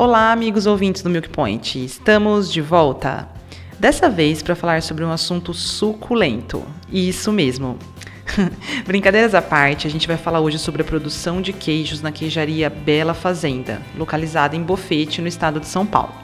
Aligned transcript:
Olá, 0.00 0.32
amigos 0.32 0.64
ouvintes 0.64 1.02
do 1.02 1.10
Milk 1.10 1.28
Point. 1.28 1.84
Estamos 1.84 2.50
de 2.50 2.62
volta. 2.62 3.28
Dessa 3.78 4.08
vez 4.08 4.42
para 4.42 4.54
falar 4.54 4.80
sobre 4.80 5.04
um 5.04 5.12
assunto 5.12 5.52
suculento. 5.52 6.64
Isso 6.90 7.30
mesmo. 7.30 7.76
Brincadeiras 8.86 9.34
à 9.34 9.42
parte, 9.42 9.86
a 9.86 9.90
gente 9.90 10.08
vai 10.08 10.16
falar 10.16 10.40
hoje 10.40 10.58
sobre 10.58 10.80
a 10.80 10.86
produção 10.86 11.42
de 11.42 11.52
queijos 11.52 12.00
na 12.00 12.10
queijaria 12.10 12.70
Bela 12.70 13.12
Fazenda, 13.12 13.82
localizada 13.94 14.56
em 14.56 14.62
Bofete, 14.62 15.20
no 15.20 15.28
estado 15.28 15.60
de 15.60 15.66
São 15.66 15.84
Paulo. 15.84 16.14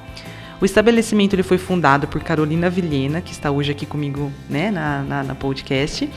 O 0.58 0.64
estabelecimento 0.64 1.34
ele 1.34 1.42
foi 1.42 1.58
fundado 1.58 2.08
por 2.08 2.22
Carolina 2.22 2.70
Vilhena, 2.70 3.20
que 3.20 3.32
está 3.32 3.50
hoje 3.50 3.72
aqui 3.72 3.84
comigo 3.84 4.32
né, 4.48 4.70
na, 4.70 5.02
na, 5.02 5.22
na 5.22 5.34
podcast, 5.34 6.08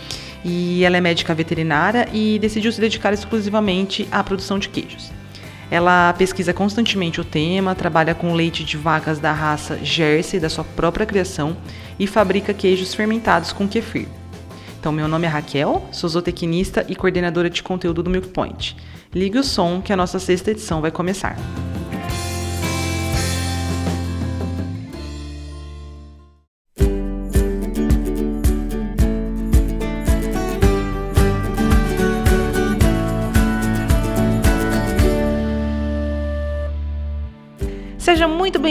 e 0.45 0.81
ela 0.85 0.95
é 0.95 1.01
médica 1.01 1.35
veterinária 1.35 2.07
e 2.13 2.39
decidiu 2.39 2.71
se 2.71 2.79
dedicar 2.79 3.11
exclusivamente 3.11 4.07
à 4.13 4.23
produção 4.23 4.57
de 4.57 4.69
queijos. 4.69 5.18
Ela 5.71 6.13
pesquisa 6.13 6.53
constantemente 6.53 7.21
o 7.21 7.23
tema, 7.23 7.75
trabalha 7.75 8.15
com 8.15 8.33
leite 8.33 8.63
de 8.63 8.75
vacas 8.75 9.19
da 9.19 9.31
raça 9.31 9.77
Jersey, 9.83 10.39
da 10.39 10.49
sua 10.49 10.63
própria 10.63 11.05
criação, 11.05 11.55
e 11.99 12.07
fabrica 12.07 12.53
queijos 12.53 12.93
fermentados 12.93 13.53
com 13.53 13.67
kefir. 13.67 14.07
Então, 14.79 14.91
meu 14.91 15.07
nome 15.07 15.27
é 15.27 15.29
Raquel, 15.29 15.87
sou 15.91 16.09
zootecnista 16.09 16.85
e 16.87 16.95
coordenadora 16.95 17.49
de 17.49 17.61
conteúdo 17.61 18.01
do 18.01 18.09
Milk 18.09 18.29
Point. 18.29 18.77
Ligue 19.13 19.37
o 19.37 19.43
som 19.43 19.81
que 19.81 19.91
a 19.91 19.97
nossa 19.97 20.19
sexta 20.19 20.51
edição 20.51 20.81
vai 20.81 20.89
começar. 20.89 21.35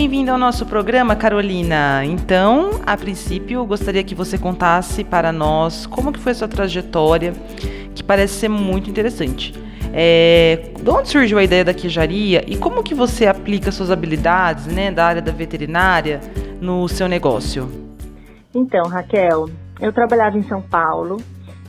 Bem-vinda 0.09 0.33
ao 0.33 0.39
nosso 0.39 0.65
programa, 0.65 1.15
Carolina. 1.15 2.03
Então, 2.03 2.81
a 2.87 2.97
princípio, 2.97 3.59
eu 3.59 3.67
gostaria 3.67 4.03
que 4.03 4.15
você 4.15 4.39
contasse 4.39 5.05
para 5.05 5.31
nós 5.31 5.85
como 5.87 6.11
que 6.11 6.19
foi 6.19 6.33
a 6.33 6.35
sua 6.35 6.49
trajetória, 6.49 7.35
que 7.95 8.03
parece 8.03 8.33
ser 8.33 8.49
muito 8.49 8.89
interessante. 8.89 9.53
É, 9.93 10.73
de 10.81 10.89
onde 10.89 11.11
surgiu 11.11 11.37
a 11.37 11.45
ideia 11.45 11.63
da 11.63 11.75
queijaria 11.75 12.43
e 12.47 12.57
como 12.57 12.83
que 12.83 12.95
você 12.95 13.27
aplica 13.27 13.71
suas 13.71 13.91
habilidades 13.91 14.67
né, 14.67 14.91
da 14.91 15.05
área 15.05 15.21
da 15.21 15.31
veterinária 15.31 16.23
no 16.59 16.89
seu 16.89 17.07
negócio? 17.07 17.69
Então, 18.55 18.89
Raquel, 18.89 19.51
eu 19.79 19.93
trabalhava 19.93 20.39
em 20.39 20.43
São 20.45 20.63
Paulo 20.63 21.19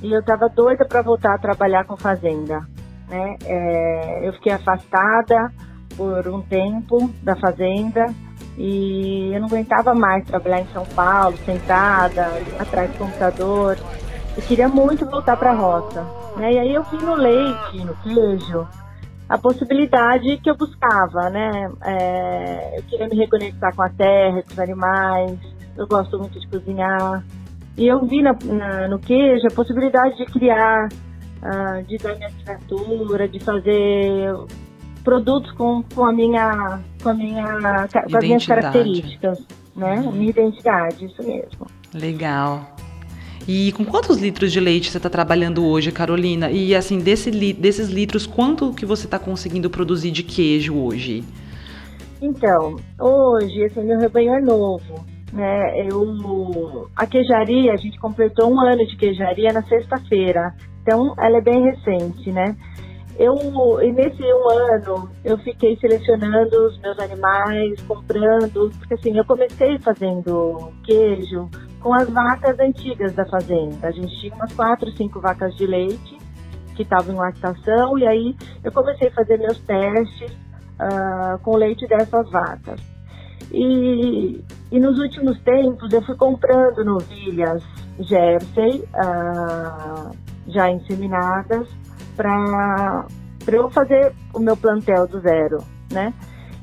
e 0.01 0.13
eu 0.13 0.21
estava 0.21 0.47
doida 0.47 0.85
para 0.85 1.01
voltar 1.01 1.33
a 1.33 1.37
trabalhar 1.37 1.83
com 1.83 1.97
fazenda. 1.97 2.65
Né? 3.09 3.35
É, 3.43 4.25
eu 4.25 4.31
fiquei 4.31 4.53
afastada 4.53 5.51
por 5.97 6.25
um 6.29 6.41
tempo 6.41 7.11
da 7.21 7.35
fazenda 7.35 8.05
e 8.59 9.31
eu 9.33 9.39
não 9.39 9.47
aguentava 9.47 9.95
mais 9.95 10.25
trabalhar 10.25 10.59
em 10.59 10.67
São 10.73 10.85
Paulo, 10.87 11.37
sentada, 11.45 12.27
atrás 12.59 12.91
do 12.91 12.97
computador. 12.97 13.77
Eu 14.35 14.43
queria 14.43 14.67
muito 14.67 15.05
voltar 15.05 15.37
para 15.37 15.51
a 15.51 15.55
roça. 15.55 16.05
Né? 16.35 16.53
E 16.53 16.59
aí 16.59 16.73
eu 16.73 16.83
vi 16.83 16.97
no 16.97 17.15
leite, 17.15 17.85
no 17.85 17.95
queijo, 18.03 18.67
a 19.29 19.37
possibilidade 19.37 20.37
que 20.39 20.49
eu 20.49 20.57
buscava, 20.57 21.29
né? 21.29 21.71
É, 21.85 22.79
eu 22.79 22.83
queria 22.83 23.07
me 23.07 23.15
reconectar 23.15 23.73
com 23.73 23.81
a 23.81 23.89
terra, 23.89 24.43
com 24.43 24.51
os 24.51 24.59
animais, 24.59 25.39
eu 25.77 25.87
gosto 25.87 26.19
muito 26.19 26.37
de 26.37 26.47
cozinhar. 26.47 27.23
E 27.77 27.87
eu 27.87 28.05
vi 28.05 28.21
na, 28.21 28.35
na, 28.43 28.87
no 28.89 28.99
queijo 28.99 29.47
a 29.47 29.55
possibilidade 29.55 30.17
de 30.17 30.25
criar, 30.25 30.89
uh, 30.89 31.83
de 31.83 31.97
dar 31.97 32.13
minha 32.15 32.27
assinatura, 32.27 33.25
de 33.25 33.39
fazer 33.39 34.33
produtos 35.03 35.51
com, 35.53 35.83
com 35.93 36.05
a 36.05 36.11
minha 36.11 36.79
com 37.01 37.09
a 37.09 37.13
minha 37.13 37.87
com 38.09 38.17
as 38.17 38.23
minhas 38.23 38.45
características, 38.45 39.39
né? 39.75 39.95
Minha 40.13 40.29
identidade, 40.29 41.05
isso 41.05 41.23
mesmo. 41.23 41.67
Legal. 41.93 42.75
E 43.47 43.71
com 43.71 43.83
quantos 43.83 44.19
litros 44.19 44.51
de 44.51 44.59
leite 44.59 44.91
você 44.91 44.97
está 44.97 45.09
trabalhando 45.09 45.65
hoje, 45.65 45.91
Carolina? 45.91 46.51
E 46.51 46.75
assim, 46.75 46.99
desse, 46.99 47.31
desses 47.53 47.89
litros, 47.89 48.27
quanto 48.27 48.73
que 48.73 48.85
você 48.85 49.05
está 49.05 49.17
conseguindo 49.17 49.69
produzir 49.71 50.11
de 50.11 50.21
queijo 50.21 50.75
hoje? 50.77 51.23
Então, 52.21 52.75
hoje, 52.99 53.61
esse 53.61 53.79
meu 53.79 53.97
rebanho 53.97 54.35
é 54.35 54.41
novo. 54.41 55.03
Né? 55.33 55.87
Eu, 55.87 56.87
a 56.95 57.07
queijaria, 57.07 57.73
a 57.73 57.77
gente 57.77 57.97
completou 57.99 58.51
um 58.51 58.59
ano 58.59 58.85
de 58.85 58.95
queijaria 58.97 59.51
na 59.51 59.63
sexta-feira. 59.63 60.53
Então, 60.83 61.15
ela 61.17 61.37
é 61.37 61.41
bem 61.41 61.63
recente, 61.63 62.31
né? 62.31 62.55
Eu, 63.19 63.35
nesse 63.93 64.23
um 64.23 64.49
ano, 64.49 65.11
eu 65.25 65.37
fiquei 65.39 65.75
selecionando 65.75 66.67
os 66.67 66.79
meus 66.79 66.97
animais, 66.99 67.81
comprando, 67.81 68.71
porque 68.79 68.93
assim, 68.93 69.17
eu 69.17 69.25
comecei 69.25 69.77
fazendo 69.79 70.71
queijo 70.85 71.49
com 71.81 71.93
as 71.93 72.09
vacas 72.09 72.57
antigas 72.57 73.11
da 73.11 73.25
fazenda. 73.25 73.89
A 73.89 73.91
gente 73.91 74.17
tinha 74.21 74.33
umas 74.33 74.53
quatro, 74.53 74.89
cinco 74.95 75.19
vacas 75.19 75.53
de 75.57 75.67
leite 75.67 76.17
que 76.77 76.83
estavam 76.83 77.13
em 77.13 77.17
lactação, 77.17 77.99
e 77.99 78.07
aí 78.07 78.35
eu 78.63 78.71
comecei 78.71 79.09
a 79.09 79.11
fazer 79.11 79.37
meus 79.37 79.59
testes 79.59 80.31
uh, 80.31 81.37
com 81.43 81.57
leite 81.57 81.85
dessas 81.89 82.31
vacas. 82.31 82.79
E, 83.51 84.41
e 84.71 84.79
nos 84.79 84.97
últimos 84.97 85.37
tempos 85.41 85.91
eu 85.91 86.01
fui 86.03 86.15
comprando 86.15 86.85
novilhas 86.85 87.61
Jersey, 87.99 88.85
uh, 88.95 90.09
já 90.47 90.71
inseminadas, 90.71 91.67
para 92.19 93.05
eu 93.53 93.69
fazer 93.69 94.13
o 94.33 94.39
meu 94.39 94.57
plantel 94.57 95.07
do 95.07 95.21
zero, 95.21 95.63
né? 95.91 96.13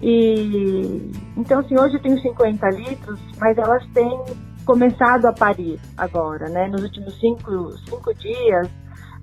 E 0.02 1.10
então 1.36 1.60
assim, 1.60 1.78
hoje 1.78 1.94
eu 1.94 2.02
tenho 2.02 2.20
50 2.20 2.68
litros, 2.68 3.18
mas 3.40 3.56
elas 3.56 3.82
têm 3.94 4.24
começado 4.66 5.24
a 5.24 5.32
parir 5.32 5.80
agora, 5.96 6.50
né? 6.50 6.68
Nos 6.68 6.82
últimos 6.82 7.18
cinco, 7.18 7.72
cinco 7.88 8.12
dias, 8.14 8.68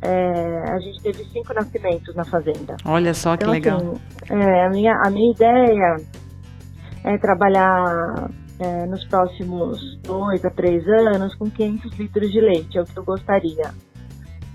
é, 0.01 0.63
a 0.72 0.79
gente 0.79 1.03
teve 1.03 1.23
cinco 1.25 1.53
nascimentos 1.53 2.16
na 2.16 2.25
fazenda. 2.25 2.75
Olha 2.83 3.13
só 3.13 3.38
que 3.38 3.43
então, 3.43 3.53
legal. 3.53 3.77
Assim, 3.77 4.33
é, 4.33 4.66
a, 4.66 4.69
minha, 4.69 4.95
a 5.05 5.09
minha 5.11 5.31
ideia 5.31 5.97
é 7.03 7.17
trabalhar 7.19 8.31
é, 8.59 8.85
nos 8.88 9.05
próximos 9.05 9.99
dois 10.01 10.43
a 10.43 10.49
três 10.49 10.88
anos 10.88 11.35
com 11.35 11.49
500 11.51 11.99
litros 11.99 12.31
de 12.31 12.41
leite, 12.41 12.77
é 12.77 12.81
o 12.81 12.85
que 12.85 12.97
eu 12.97 13.03
gostaria, 13.03 13.72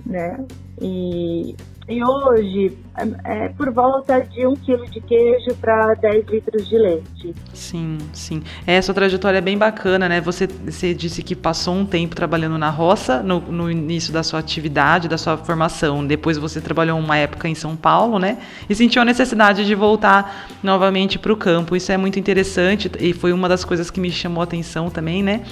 né? 0.08 0.40
E, 0.80 1.54
e 1.88 2.04
hoje 2.04 2.76
é, 2.96 3.44
é 3.44 3.48
por 3.50 3.70
volta 3.70 4.20
de 4.20 4.46
um 4.46 4.54
quilo 4.54 4.88
de 4.88 5.00
queijo 5.00 5.54
para 5.60 5.94
10 5.94 6.26
litros 6.28 6.66
de 6.66 6.78
leite. 6.78 7.34
Sim, 7.52 7.98
sim. 8.12 8.42
É, 8.66 8.80
sua 8.80 8.94
trajetória 8.94 9.38
é 9.38 9.40
bem 9.40 9.58
bacana, 9.58 10.08
né? 10.08 10.20
Você, 10.20 10.46
você 10.46 10.94
disse 10.94 11.22
que 11.22 11.36
passou 11.36 11.74
um 11.74 11.84
tempo 11.84 12.16
trabalhando 12.16 12.56
na 12.56 12.70
roça 12.70 13.22
no, 13.22 13.40
no 13.40 13.70
início 13.70 14.12
da 14.12 14.22
sua 14.22 14.38
atividade, 14.38 15.08
da 15.08 15.18
sua 15.18 15.36
formação. 15.36 16.06
Depois 16.06 16.38
você 16.38 16.60
trabalhou 16.60 16.98
uma 16.98 17.16
época 17.16 17.48
em 17.48 17.54
São 17.54 17.76
Paulo, 17.76 18.18
né? 18.18 18.38
E 18.68 18.74
sentiu 18.74 19.02
a 19.02 19.04
necessidade 19.04 19.66
de 19.66 19.74
voltar 19.74 20.48
novamente 20.62 21.18
para 21.18 21.32
o 21.32 21.36
campo. 21.36 21.76
Isso 21.76 21.92
é 21.92 21.96
muito 21.96 22.18
interessante 22.18 22.90
e 22.98 23.12
foi 23.12 23.32
uma 23.32 23.48
das 23.48 23.64
coisas 23.64 23.90
que 23.90 24.00
me 24.00 24.10
chamou 24.10 24.40
a 24.40 24.44
atenção 24.44 24.88
também, 24.88 25.22
né? 25.22 25.42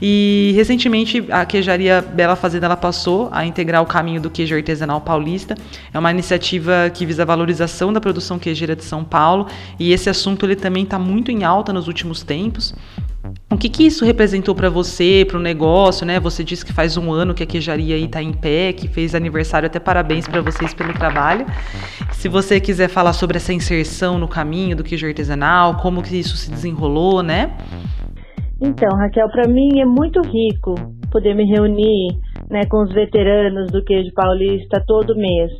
E 0.00 0.52
recentemente 0.54 1.24
a 1.30 1.44
queijaria 1.44 2.00
Bela 2.00 2.36
Fazenda 2.36 2.66
ela 2.66 2.76
passou 2.76 3.28
a 3.32 3.44
integrar 3.44 3.82
o 3.82 3.86
caminho 3.86 4.20
do 4.20 4.30
queijo 4.30 4.54
artesanal 4.54 5.00
paulista. 5.00 5.54
É 5.92 5.98
uma 5.98 6.10
iniciativa 6.10 6.90
que 6.92 7.04
visa 7.04 7.22
a 7.22 7.26
valorização 7.26 7.92
da 7.92 8.00
produção 8.00 8.38
queijeira 8.38 8.76
de 8.76 8.84
São 8.84 9.02
Paulo 9.02 9.46
e 9.78 9.92
esse 9.92 10.08
assunto 10.08 10.46
ele 10.46 10.56
também 10.56 10.84
está 10.84 10.98
muito 10.98 11.30
em 11.30 11.44
alta 11.44 11.72
nos 11.72 11.88
últimos 11.88 12.22
tempos. 12.22 12.74
O 13.50 13.56
que, 13.56 13.68
que 13.68 13.84
isso 13.84 14.04
representou 14.04 14.54
para 14.54 14.70
você, 14.70 15.24
para 15.26 15.36
o 15.36 15.40
negócio, 15.40 16.06
né? 16.06 16.20
Você 16.20 16.44
disse 16.44 16.64
que 16.64 16.72
faz 16.72 16.96
um 16.96 17.10
ano 17.12 17.34
que 17.34 17.42
a 17.42 17.46
queijaria 17.46 17.96
aí 17.96 18.04
está 18.04 18.22
em 18.22 18.32
pé, 18.32 18.72
que 18.72 18.86
fez 18.88 19.14
aniversário, 19.14 19.66
até 19.66 19.78
parabéns 19.78 20.26
para 20.28 20.40
vocês 20.40 20.72
pelo 20.72 20.92
trabalho. 20.92 21.46
Se 22.12 22.28
você 22.28 22.60
quiser 22.60 22.88
falar 22.88 23.12
sobre 23.12 23.36
essa 23.36 23.52
inserção 23.52 24.18
no 24.18 24.28
caminho 24.28 24.76
do 24.76 24.84
queijo 24.84 25.06
artesanal, 25.06 25.76
como 25.76 26.02
que 26.02 26.16
isso 26.16 26.36
se 26.36 26.50
desenrolou, 26.50 27.22
né? 27.22 27.50
Então, 28.60 28.88
Raquel, 28.96 29.28
para 29.30 29.48
mim 29.48 29.80
é 29.80 29.84
muito 29.84 30.20
rico 30.20 30.74
poder 31.10 31.34
me 31.34 31.44
reunir 31.44 32.18
né, 32.50 32.62
com 32.68 32.82
os 32.82 32.92
veteranos 32.92 33.70
do 33.70 33.84
queijo 33.84 34.12
paulista 34.14 34.82
todo 34.86 35.16
mês 35.16 35.50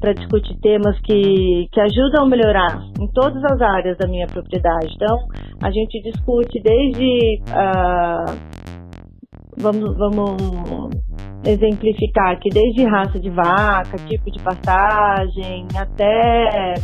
para 0.00 0.12
discutir 0.12 0.54
temas 0.60 1.00
que, 1.00 1.66
que 1.72 1.80
ajudam 1.80 2.24
a 2.24 2.28
melhorar 2.28 2.78
em 3.00 3.08
todas 3.12 3.42
as 3.44 3.60
áreas 3.60 3.96
da 3.96 4.06
minha 4.06 4.26
propriedade. 4.26 4.92
Então, 4.94 5.18
a 5.62 5.70
gente 5.70 6.00
discute 6.02 6.60
desde. 6.62 7.40
Uh, 7.48 8.64
vamos, 9.56 9.96
vamos 9.96 10.90
exemplificar 11.46 12.32
aqui, 12.32 12.50
desde 12.50 12.84
raça 12.84 13.18
de 13.18 13.30
vaca, 13.30 13.96
tipo 14.06 14.30
de 14.30 14.42
pastagem, 14.42 15.66
até 15.74 16.74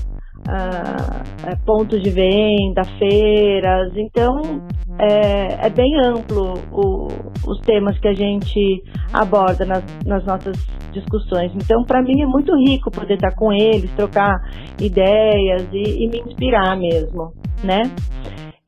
uh, 0.48 1.64
pontos 1.66 2.00
de 2.02 2.10
venda, 2.10 2.84
feiras. 2.98 3.92
Então, 3.96 4.62
é, 4.98 5.66
é 5.66 5.70
bem 5.70 5.92
amplo 6.04 6.54
o, 6.72 7.08
os 7.46 7.60
temas 7.60 7.98
que 7.98 8.08
a 8.08 8.14
gente 8.14 8.82
aborda 9.12 9.64
nas, 9.64 9.84
nas 10.04 10.24
nossas 10.24 10.56
discussões. 10.92 11.52
Então, 11.54 11.84
para 11.84 12.02
mim 12.02 12.20
é 12.20 12.26
muito 12.26 12.54
rico 12.56 12.90
poder 12.90 13.14
estar 13.14 13.34
com 13.34 13.52
eles, 13.52 13.90
trocar 13.92 14.34
ideias 14.80 15.66
e, 15.72 16.04
e 16.04 16.08
me 16.08 16.20
inspirar 16.20 16.76
mesmo. 16.76 17.32
né? 17.62 17.82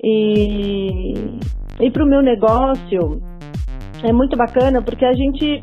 E, 0.02 1.38
e 1.80 1.90
para 1.90 2.04
o 2.04 2.08
meu 2.08 2.22
negócio 2.22 3.22
é 4.02 4.12
muito 4.12 4.36
bacana 4.36 4.82
porque 4.82 5.04
a 5.04 5.12
gente 5.12 5.62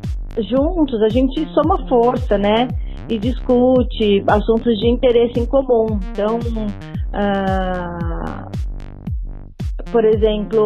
juntos 0.49 1.01
a 1.03 1.09
gente 1.09 1.45
soma 1.53 1.87
força, 1.87 2.37
né? 2.37 2.67
E 3.09 3.17
discute 3.17 4.23
assuntos 4.27 4.77
de 4.77 4.87
interesse 4.87 5.39
em 5.39 5.45
comum. 5.45 5.99
Então, 6.11 6.37
uh, 6.37 8.08
por 9.91 10.05
exemplo, 10.05 10.63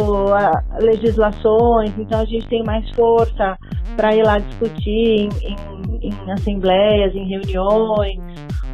legislações, 0.79 1.97
então 1.97 2.21
a 2.21 2.25
gente 2.25 2.47
tem 2.47 2.63
mais 2.63 2.89
força 2.95 3.57
para 3.95 4.15
ir 4.15 4.23
lá 4.23 4.39
discutir 4.39 5.27
em, 5.27 5.29
em, 6.01 6.09
em 6.09 6.31
assembleias, 6.31 7.13
em 7.15 7.27
reuniões, 7.27 8.19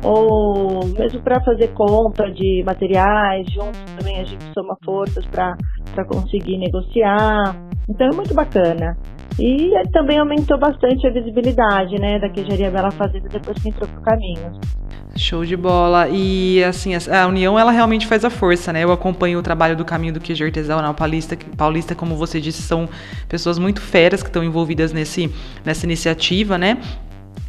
ou 0.03 0.85
mesmo 0.97 1.21
para 1.21 1.41
fazer 1.41 1.67
compra 1.69 2.31
de 2.31 2.63
materiais, 2.65 3.45
juntos 3.51 3.79
também 3.97 4.19
a 4.19 4.23
gente 4.23 4.43
soma 4.53 4.75
forças 4.83 5.25
para 5.25 5.55
conseguir 6.05 6.57
negociar. 6.57 7.55
Então 7.89 8.07
é 8.07 8.15
muito 8.15 8.33
bacana. 8.33 8.97
E 9.39 9.71
também 9.93 10.19
aumentou 10.19 10.59
bastante 10.59 11.07
a 11.07 11.11
visibilidade 11.11 11.95
né, 11.99 12.19
da 12.19 12.29
queijaria 12.29 12.69
Bela 12.69 12.91
Fazenda 12.91 13.29
depois 13.29 13.57
que 13.61 13.69
entrou 13.69 13.87
pro 13.87 14.01
caminho. 14.01 14.51
Show 15.19 15.45
de 15.45 15.57
bola. 15.57 16.07
E 16.09 16.63
assim, 16.63 16.93
a 16.95 17.27
união 17.27 17.59
ela 17.59 17.71
realmente 17.71 18.07
faz 18.07 18.23
a 18.23 18.29
força, 18.29 18.71
né? 18.71 18.85
Eu 18.85 18.91
acompanho 18.91 19.37
o 19.37 19.43
trabalho 19.43 19.75
do 19.75 19.83
Caminho 19.83 20.13
do 20.13 20.19
Queijo 20.21 20.45
Artesanal 20.45 20.93
Paulista, 20.93 21.37
Paulista, 21.57 21.93
como 21.93 22.15
você 22.15 22.39
disse, 22.39 22.61
são 22.61 22.87
pessoas 23.27 23.59
muito 23.59 23.81
feras 23.81 24.23
que 24.23 24.29
estão 24.29 24.41
envolvidas 24.41 24.93
nesse, 24.93 25.29
nessa 25.65 25.85
iniciativa, 25.85 26.57
né? 26.57 26.77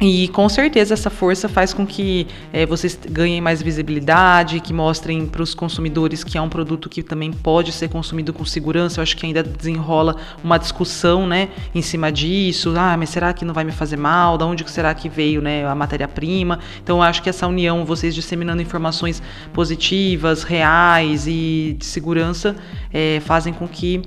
E 0.01 0.27
com 0.29 0.49
certeza 0.49 0.95
essa 0.95 1.11
força 1.11 1.47
faz 1.47 1.75
com 1.75 1.85
que 1.85 2.25
é, 2.51 2.65
vocês 2.65 2.97
ganhem 3.07 3.39
mais 3.39 3.61
visibilidade, 3.61 4.59
que 4.59 4.73
mostrem 4.73 5.27
para 5.27 5.43
os 5.43 5.53
consumidores 5.53 6.23
que 6.23 6.39
é 6.39 6.41
um 6.41 6.49
produto 6.49 6.89
que 6.89 7.03
também 7.03 7.31
pode 7.31 7.71
ser 7.71 7.87
consumido 7.87 8.33
com 8.33 8.43
segurança. 8.43 8.99
Eu 8.99 9.03
acho 9.03 9.15
que 9.15 9.27
ainda 9.27 9.43
desenrola 9.43 10.15
uma 10.43 10.57
discussão 10.57 11.27
né, 11.27 11.49
em 11.75 11.83
cima 11.83 12.11
disso. 12.11 12.73
Ah, 12.75 12.97
mas 12.97 13.09
será 13.09 13.31
que 13.31 13.45
não 13.45 13.53
vai 13.53 13.63
me 13.63 13.71
fazer 13.71 13.95
mal? 13.95 14.39
Da 14.39 14.45
onde 14.47 14.67
será 14.71 14.91
que 14.95 15.07
veio 15.07 15.39
né, 15.39 15.67
a 15.67 15.75
matéria-prima? 15.75 16.57
Então 16.81 16.97
eu 16.97 17.03
acho 17.03 17.21
que 17.21 17.29
essa 17.29 17.45
união, 17.45 17.85
vocês 17.85 18.15
disseminando 18.15 18.59
informações 18.59 19.21
positivas, 19.53 20.41
reais 20.41 21.27
e 21.27 21.75
de 21.77 21.85
segurança, 21.85 22.55
é, 22.91 23.21
fazem 23.23 23.53
com 23.53 23.67
que 23.67 24.01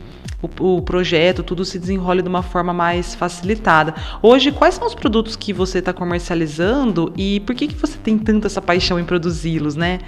o, 0.61 0.77
o, 0.77 0.83
projeto, 0.83 1.43
tudo 1.43 1.65
se 1.65 1.79
desenrole 1.79 2.23
de 2.23 2.29
uma 2.29 2.43
forma 2.43 2.73
mais 2.73 3.15
facilitada. 3.15 3.95
Hoje, 4.23 4.53
quais 4.53 4.75
são 4.75 4.87
os 4.87 4.95
produtos 4.95 5.37
que 5.37 5.53
você 5.53 5.79
está 5.79 5.93
comercializando 5.93 7.13
e 7.17 7.41
por 7.41 7.55
que, 7.55 7.69
que 7.69 7.75
você 7.75 7.99
tem 7.99 8.19
tanta 8.19 8.47
essa 8.47 8.61
paixão 8.61 8.99
em 8.99 9.05
produzi-los, 9.05 9.77
né? 9.77 9.99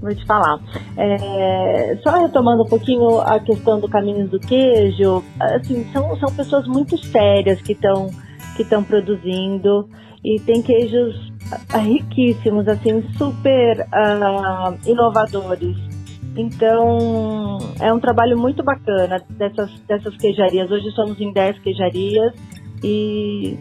Vou 0.00 0.14
te 0.14 0.24
falar. 0.26 0.58
É, 0.96 1.98
só 2.02 2.20
retomando 2.20 2.62
um 2.62 2.68
pouquinho 2.68 3.20
a 3.20 3.38
questão 3.38 3.78
do 3.80 3.88
Caminhos 3.88 4.30
do 4.30 4.40
Queijo, 4.40 5.22
assim, 5.40 5.86
são, 5.92 6.16
são 6.18 6.34
pessoas 6.34 6.66
muito 6.66 6.96
sérias 6.98 7.60
que 7.62 7.72
estão 7.72 8.10
que 8.56 8.62
estão 8.62 8.82
produzindo 8.82 9.88
e 10.24 10.40
tem 10.40 10.60
queijos 10.60 11.14
riquíssimos, 11.80 12.66
assim, 12.68 13.02
super 13.16 13.80
uh, 13.80 14.78
inovadores. 14.88 15.87
Então, 16.38 17.58
é 17.80 17.92
um 17.92 17.98
trabalho 17.98 18.38
muito 18.38 18.62
bacana 18.62 19.20
dessas, 19.28 19.70
dessas 19.88 20.16
queijarias. 20.16 20.70
Hoje 20.70 20.88
somos 20.92 21.20
em 21.20 21.32
10 21.32 21.58
queijarias 21.58 22.32
e 22.82 23.58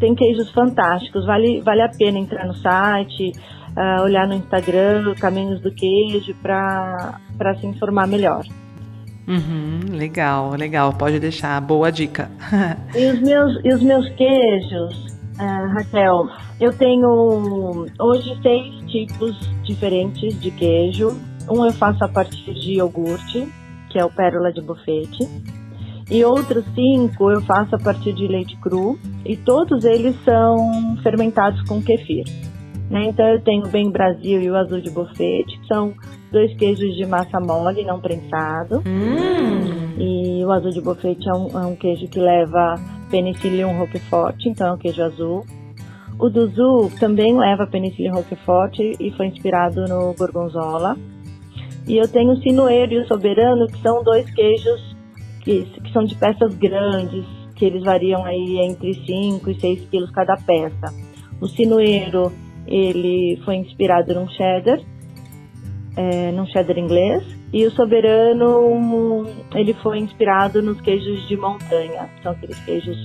tem 0.00 0.12
queijos 0.12 0.50
fantásticos. 0.50 1.24
Vale, 1.24 1.60
vale 1.60 1.82
a 1.82 1.88
pena 1.88 2.18
entrar 2.18 2.44
no 2.44 2.54
site, 2.54 3.30
uh, 3.76 4.02
olhar 4.02 4.26
no 4.26 4.34
Instagram, 4.34 5.14
Caminhos 5.20 5.60
do 5.60 5.70
Queijo, 5.70 6.34
para 6.42 7.54
se 7.60 7.66
informar 7.66 8.08
melhor. 8.08 8.44
Uhum, 9.28 9.96
legal, 9.96 10.50
legal. 10.56 10.92
Pode 10.94 11.20
deixar. 11.20 11.60
Boa 11.60 11.92
dica. 11.92 12.28
e, 12.92 13.06
os 13.06 13.20
meus, 13.20 13.64
e 13.64 13.72
os 13.72 13.82
meus 13.84 14.08
queijos, 14.14 15.16
uh, 15.38 15.74
Raquel, 15.74 16.26
eu 16.60 16.76
tenho 16.76 17.86
hoje 18.00 18.36
seis 18.42 18.90
tipos 18.90 19.38
diferentes 19.62 20.40
de 20.40 20.50
queijo 20.50 21.16
um 21.50 21.64
eu 21.64 21.72
faço 21.72 22.04
a 22.04 22.08
partir 22.08 22.54
de 22.54 22.74
iogurte, 22.74 23.46
que 23.90 23.98
é 23.98 24.04
o 24.04 24.10
pérola 24.10 24.52
de 24.52 24.60
bufete. 24.60 25.28
E 26.10 26.24
outros 26.24 26.64
cinco 26.74 27.30
eu 27.30 27.40
faço 27.42 27.74
a 27.74 27.78
partir 27.78 28.12
de 28.12 28.28
leite 28.28 28.56
cru. 28.58 28.98
E 29.24 29.36
todos 29.36 29.84
eles 29.84 30.16
são 30.24 30.96
fermentados 31.02 31.60
com 31.62 31.82
kefir. 31.82 32.24
Né? 32.90 33.06
Então 33.08 33.26
eu 33.26 33.40
tenho 33.42 33.64
o 33.64 33.68
Bem 33.68 33.90
Brasil 33.90 34.40
e 34.40 34.50
o 34.50 34.56
Azul 34.56 34.80
de 34.80 34.90
Bufete, 34.90 35.58
que 35.58 35.66
são 35.66 35.92
dois 36.30 36.56
queijos 36.56 36.94
de 36.94 37.04
massa 37.04 37.40
mole, 37.40 37.84
não 37.84 38.00
prensado. 38.00 38.82
Hum. 38.86 39.96
E 39.98 40.44
o 40.44 40.52
Azul 40.52 40.70
de 40.70 40.80
Bufete 40.80 41.28
é 41.28 41.32
um, 41.32 41.58
é 41.58 41.66
um 41.66 41.74
queijo 41.74 42.06
que 42.06 42.20
leva 42.20 42.76
Penicillium 43.10 43.76
roquefort, 43.76 44.36
então 44.46 44.68
é 44.68 44.72
um 44.72 44.78
queijo 44.78 45.02
azul. 45.02 45.44
O 46.18 46.30
do 46.30 46.46
Zul 46.48 46.90
também 46.98 47.36
leva 47.36 47.66
Penicillium 47.66 48.14
roquefort 48.14 48.78
e 48.78 49.10
foi 49.16 49.26
inspirado 49.26 49.84
no 49.86 50.14
Gorgonzola. 50.14 50.96
E 51.86 51.96
eu 51.96 52.08
tenho 52.08 52.32
o 52.32 52.42
Sinueiro 52.42 52.94
e 52.94 52.98
o 52.98 53.06
Soberano, 53.06 53.66
que 53.68 53.80
são 53.80 54.02
dois 54.02 54.28
queijos 54.34 54.96
que, 55.42 55.64
que 55.64 55.92
são 55.92 56.04
de 56.04 56.16
peças 56.16 56.54
grandes, 56.56 57.24
que 57.54 57.64
eles 57.64 57.84
variam 57.84 58.24
aí 58.24 58.58
entre 58.58 58.92
5 58.94 59.50
e 59.50 59.60
6 59.60 59.88
quilos 59.88 60.10
cada 60.10 60.36
peça. 60.36 60.92
O 61.40 61.46
Sinueiro, 61.46 62.32
ele 62.66 63.40
foi 63.44 63.56
inspirado 63.56 64.14
num 64.14 64.28
cheddar, 64.28 64.80
é, 65.96 66.32
num 66.32 66.46
cheddar 66.46 66.76
inglês, 66.76 67.24
e 67.52 67.64
o 67.64 67.70
Soberano, 67.70 69.24
ele 69.54 69.72
foi 69.74 69.98
inspirado 70.00 70.60
nos 70.60 70.80
queijos 70.80 71.28
de 71.28 71.36
montanha, 71.36 72.10
são 72.22 72.32
aqueles 72.32 72.58
queijos 72.64 72.96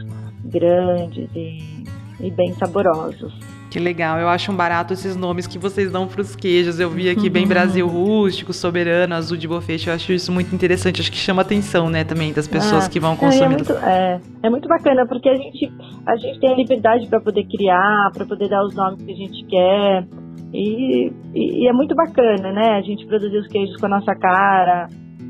grandes 0.46 1.30
e, 1.36 1.84
e 2.20 2.32
bem 2.32 2.54
saborosos. 2.54 3.34
Que 3.72 3.80
legal, 3.80 4.20
eu 4.20 4.28
acho 4.28 4.52
um 4.52 4.56
barato 4.56 4.92
esses 4.92 5.16
nomes 5.16 5.48
que 5.48 5.58
vocês 5.58 5.90
dão 5.90 6.06
para 6.06 6.20
os 6.20 6.36
queijos. 6.36 6.78
Eu 6.78 6.90
vi 6.90 7.10
aqui 7.10 7.30
bem 7.30 7.48
Brasil 7.48 7.88
rústico, 7.88 8.52
soberano, 8.52 9.16
azul 9.16 9.38
de 9.38 9.48
bofete. 9.48 9.88
Eu 9.88 9.94
acho 9.94 10.12
isso 10.12 10.30
muito 10.30 10.54
interessante. 10.54 11.00
Acho 11.00 11.10
que 11.10 11.18
chama 11.18 11.42
atenção, 11.42 11.90
né, 11.90 12.04
também 12.04 12.34
das 12.34 12.50
pessoas 12.50 12.88
ah, 12.88 12.90
que 12.90 13.00
vão 13.00 13.16
consumir. 13.16 13.44
É, 13.44 13.46
é, 13.46 13.50
muito, 13.50 13.72
é, 13.72 14.22
é 14.44 14.50
muito 14.50 14.68
bacana 14.68 15.08
porque 15.08 15.30
a 15.30 15.36
gente 15.36 15.72
a 16.06 16.18
gente 16.18 16.38
tem 16.42 16.52
a 16.52 16.56
liberdade 16.56 17.08
para 17.08 17.22
poder 17.22 17.46
criar, 17.46 18.12
para 18.14 18.26
poder 18.26 18.50
dar 18.50 18.62
os 18.62 18.76
nomes 18.76 19.02
que 19.04 19.12
a 19.14 19.16
gente 19.16 19.46
quer. 19.46 20.06
E, 20.54 21.14
e, 21.34 21.64
e, 21.64 21.68
é 21.70 21.72
muito 21.72 21.96
bacana, 21.96 22.52
né? 22.52 22.72
A 22.72 22.82
gente 22.82 23.08
produzir 23.08 23.38
os 23.38 23.48
queijos 23.48 23.78
com 23.78 23.86
a 23.86 23.90
nossa 23.90 24.14
cara, 24.16 24.90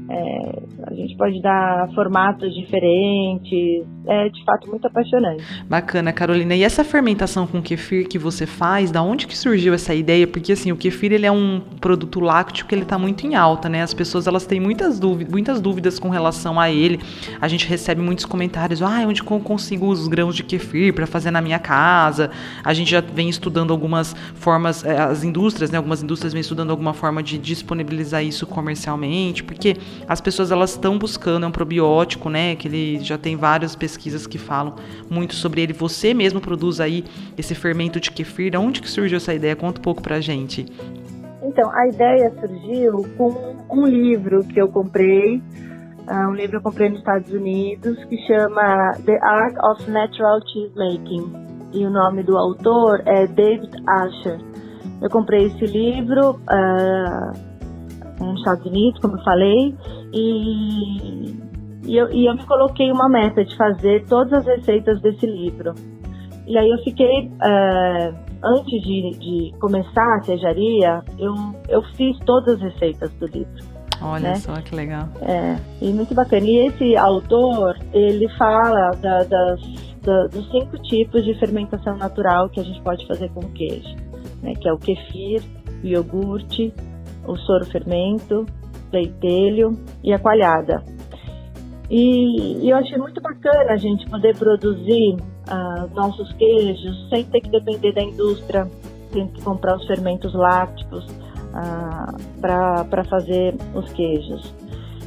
é, 0.09 0.63
a 0.87 0.93
gente 0.95 1.15
pode 1.15 1.39
dar 1.43 1.87
formatos 1.93 2.51
diferentes. 2.55 3.85
É 4.07 4.29
de 4.29 4.43
fato 4.43 4.67
muito 4.67 4.85
apaixonante. 4.87 5.43
Bacana, 5.69 6.11
Carolina. 6.11 6.55
E 6.55 6.63
essa 6.63 6.83
fermentação 6.83 7.45
com 7.45 7.61
kefir 7.61 8.07
que 8.07 8.17
você 8.17 8.47
faz, 8.47 8.89
da 8.89 9.01
onde 9.01 9.27
que 9.27 9.37
surgiu 9.37 9.73
essa 9.73 9.93
ideia? 9.93 10.25
Porque 10.25 10.53
assim, 10.53 10.71
o 10.71 10.75
kefir 10.75 11.11
ele 11.11 11.25
é 11.25 11.31
um 11.31 11.61
produto 11.79 12.19
lácteo 12.19 12.65
que 12.65 12.73
ele 12.73 12.81
está 12.81 12.97
muito 12.97 13.27
em 13.27 13.35
alta, 13.35 13.69
né? 13.69 13.83
As 13.83 13.93
pessoas 13.93 14.25
elas 14.25 14.45
têm 14.45 14.59
muitas 14.59 14.99
dúvidas, 14.99 15.31
muitas 15.31 15.61
dúvidas 15.61 15.99
com 15.99 16.09
relação 16.09 16.59
a 16.59 16.71
ele. 16.71 16.99
A 17.39 17.47
gente 17.47 17.67
recebe 17.67 18.01
muitos 18.01 18.25
comentários: 18.25 18.81
"Ah, 18.81 19.03
onde 19.07 19.21
eu 19.21 19.39
consigo 19.39 19.87
os 19.87 20.07
grãos 20.07 20.35
de 20.35 20.43
kefir 20.43 20.93
para 20.93 21.05
fazer 21.05 21.29
na 21.29 21.41
minha 21.41 21.59
casa?". 21.59 22.31
A 22.63 22.73
gente 22.73 22.89
já 22.89 23.01
vem 23.01 23.29
estudando 23.29 23.71
algumas 23.71 24.15
formas, 24.33 24.83
eh, 24.83 24.99
as 24.99 25.23
indústrias, 25.23 25.69
né? 25.69 25.77
Algumas 25.77 26.01
indústrias 26.01 26.33
vêm 26.33 26.41
estudando 26.41 26.71
alguma 26.71 26.93
forma 26.93 27.21
de 27.21 27.37
disponibilizar 27.37 28.23
isso 28.23 28.47
comercialmente, 28.47 29.43
porque 29.43 29.77
as 30.07 30.19
pessoas 30.19 30.51
elas 30.51 30.71
estão 30.71 30.97
buscando 30.97 31.45
é 31.45 31.47
um 31.47 31.51
probiótico, 31.51 32.29
né? 32.29 32.55
Que 32.55 32.67
ele 32.67 32.99
já 33.03 33.17
tem 33.17 33.35
várias 33.35 33.75
pesquisas 33.75 33.90
que 33.97 34.37
falam 34.37 34.75
muito 35.09 35.35
sobre 35.35 35.61
ele. 35.61 35.73
Você 35.73 36.13
mesmo 36.13 36.41
produz 36.41 36.79
aí 36.79 37.03
esse 37.37 37.55
fermento 37.55 37.99
de 37.99 38.11
kefir. 38.11 38.51
De 38.51 38.57
onde 38.57 38.81
que 38.81 38.89
surgiu 38.89 39.17
essa 39.17 39.33
ideia? 39.33 39.55
Conta 39.55 39.79
um 39.79 39.83
pouco 39.83 40.01
pra 40.01 40.19
gente. 40.19 40.65
Então, 41.43 41.69
a 41.71 41.87
ideia 41.87 42.31
surgiu 42.39 43.05
com 43.17 43.55
um 43.69 43.85
livro 43.85 44.43
que 44.43 44.61
eu 44.61 44.67
comprei, 44.67 45.37
uh, 45.37 46.29
um 46.29 46.35
livro 46.35 46.51
que 46.51 46.57
eu 46.57 46.61
comprei 46.61 46.89
nos 46.89 46.99
Estados 46.99 47.31
Unidos, 47.31 47.97
que 48.05 48.17
chama 48.27 48.91
The 49.05 49.17
Art 49.21 49.55
of 49.63 49.89
Natural 49.89 50.39
Cheese 50.47 50.73
Making. 50.75 51.51
E 51.73 51.85
o 51.85 51.89
nome 51.89 52.23
do 52.23 52.37
autor 52.37 53.01
é 53.05 53.25
David 53.27 53.71
Asher. 53.87 54.39
Eu 55.01 55.09
comprei 55.09 55.47
esse 55.47 55.65
livro 55.65 56.31
uh, 56.31 58.23
nos 58.23 58.39
Estados 58.39 58.65
Unidos, 58.65 58.99
como 59.01 59.17
eu 59.17 59.23
falei, 59.23 59.75
e, 60.13 61.33
e, 61.91 61.97
eu, 61.97 62.09
e 62.09 62.25
eu 62.25 62.33
me 62.33 62.45
coloquei 62.45 62.89
uma 62.89 63.09
meta 63.09 63.43
de 63.43 63.53
fazer 63.57 64.05
todas 64.05 64.31
as 64.31 64.45
receitas 64.45 65.01
desse 65.01 65.25
livro. 65.25 65.73
E 66.47 66.57
aí 66.57 66.69
eu 66.69 66.77
fiquei, 66.85 67.27
uh, 67.27 68.15
antes 68.41 68.81
de, 68.81 69.11
de, 69.19 69.51
começar 69.59 70.15
a 70.15 70.21
queijaria, 70.21 71.03
eu, 71.19 71.35
eu 71.67 71.81
fiz 71.97 72.17
todas 72.19 72.55
as 72.55 72.61
receitas 72.61 73.11
do 73.15 73.25
livro. 73.25 73.65
Olha 74.01 74.29
né? 74.29 74.35
só 74.35 74.53
que 74.61 74.73
legal. 74.73 75.09
É, 75.21 75.57
e 75.81 75.91
muito 75.91 76.15
bacana. 76.15 76.45
E 76.45 76.67
esse 76.67 76.95
autor, 76.95 77.77
ele 77.93 78.29
fala 78.37 78.91
da, 78.91 79.23
das, 79.25 79.61
da, 80.01 80.27
dos 80.27 80.49
cinco 80.49 80.81
tipos 80.83 81.25
de 81.25 81.37
fermentação 81.39 81.97
natural 81.97 82.49
que 82.49 82.61
a 82.61 82.63
gente 82.63 82.81
pode 82.83 83.05
fazer 83.05 83.29
com 83.31 83.41
queijo, 83.51 83.97
né? 84.41 84.53
Que 84.55 84.69
é 84.69 84.71
o 84.71 84.77
kefir, 84.77 85.43
o 85.83 85.85
iogurte, 85.85 86.73
o 87.27 87.35
soro 87.35 87.65
fermento, 87.65 88.45
leitelho 88.93 89.77
e 90.01 90.13
a 90.13 90.19
coalhada. 90.19 90.81
E, 91.91 92.63
e, 92.63 92.69
eu 92.69 92.77
achei 92.77 92.97
muito 92.97 93.19
bacana 93.21 93.73
a 93.73 93.75
gente 93.75 94.09
poder 94.09 94.33
produzir 94.37 95.17
uh, 95.17 95.93
nossos 95.93 96.31
queijos 96.33 97.09
sem 97.09 97.25
ter 97.25 97.41
que 97.41 97.49
depender 97.49 97.91
da 97.91 98.01
indústria, 98.01 98.65
tendo 99.11 99.33
que 99.33 99.41
comprar 99.41 99.75
os 99.75 99.85
fermentos 99.85 100.33
lácticos 100.33 101.05
uh, 101.05 102.39
para 102.39 103.03
fazer 103.09 103.55
os 103.75 103.91
queijos. 103.91 104.55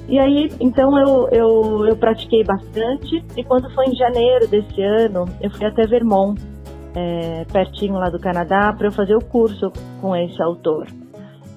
E 0.07 0.19
aí, 0.19 0.51
então 0.61 0.99
eu, 0.99 1.29
eu, 1.31 1.87
eu 1.87 1.97
pratiquei 1.97 2.45
bastante 2.45 3.25
e 3.35 3.43
quando 3.43 3.71
foi 3.71 3.87
em 3.87 3.97
janeiro 3.97 4.47
desse 4.47 4.83
ano, 4.83 5.25
eu 5.41 5.51
fui 5.53 5.65
até 5.65 5.87
Vermont, 5.87 6.39
é, 6.95 7.47
pertinho 7.51 7.95
lá 7.95 8.11
do 8.11 8.21
Canadá, 8.21 8.75
para 8.77 8.89
eu 8.89 8.93
fazer 8.93 9.17
o 9.17 9.25
curso 9.25 9.73
com 10.03 10.15
esse 10.15 10.41
autor. 10.43 10.87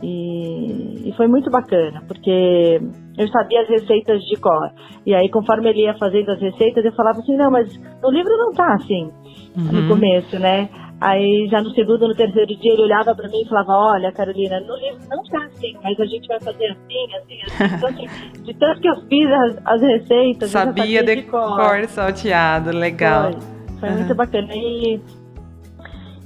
E, 0.01 1.10
e, 1.10 1.13
foi 1.17 1.27
muito 1.27 1.50
bacana, 1.51 2.01
porque 2.07 2.79
eu 3.17 3.27
sabia 3.29 3.62
as 3.62 3.69
receitas 3.69 4.21
de 4.24 4.39
cor. 4.39 4.71
E 5.05 5.13
aí, 5.13 5.29
conforme 5.29 5.69
ele 5.69 5.81
ia 5.81 5.97
fazendo 5.97 6.31
as 6.31 6.39
receitas, 6.39 6.86
eu 6.86 6.93
falava 6.93 7.19
assim: 7.19 7.36
não, 7.36 7.50
mas 7.50 7.67
no 8.01 8.12
livro 8.12 8.31
não 8.38 8.51
tá 8.53 8.74
assim, 8.75 9.12
uhum. 9.57 9.81
no 9.81 9.89
começo, 9.89 10.39
né? 10.39 10.69
Aí, 11.00 11.47
já 11.51 11.62
no 11.62 11.69
segundo, 11.71 12.07
no 12.07 12.15
terceiro 12.15 12.47
dia, 12.59 12.74
ele 12.74 12.81
olhava 12.81 13.13
para 13.15 13.27
mim 13.29 13.41
e 13.41 13.47
falava: 13.47 13.71
Olha, 13.71 14.12
Carolina, 14.12 14.59
no 14.62 14.75
livro 14.77 15.00
não 15.09 15.24
tá 15.24 15.45
assim, 15.45 15.75
mas 15.83 16.00
a 16.00 16.05
gente 16.05 16.27
vai 16.27 16.39
fazer 16.39 16.65
assim, 16.65 17.15
assim, 17.15 17.86
assim. 17.86 18.43
De 18.43 18.53
tanto 18.55 18.81
que 18.81 18.89
eu 18.89 18.95
fiz 19.07 19.31
as, 19.31 19.57
as 19.65 19.81
receitas, 19.81 20.50
sabia, 20.50 20.83
sabia 20.83 21.03
de, 21.03 21.15
de 21.17 21.21
cor. 21.24 21.55
cor 21.55 21.86
salteado, 21.88 22.71
legal. 22.71 23.31
Foi, 23.31 23.79
foi 23.79 23.89
uhum. 23.89 23.95
muito 23.95 24.15
bacana. 24.15 24.47
E 24.55 25.00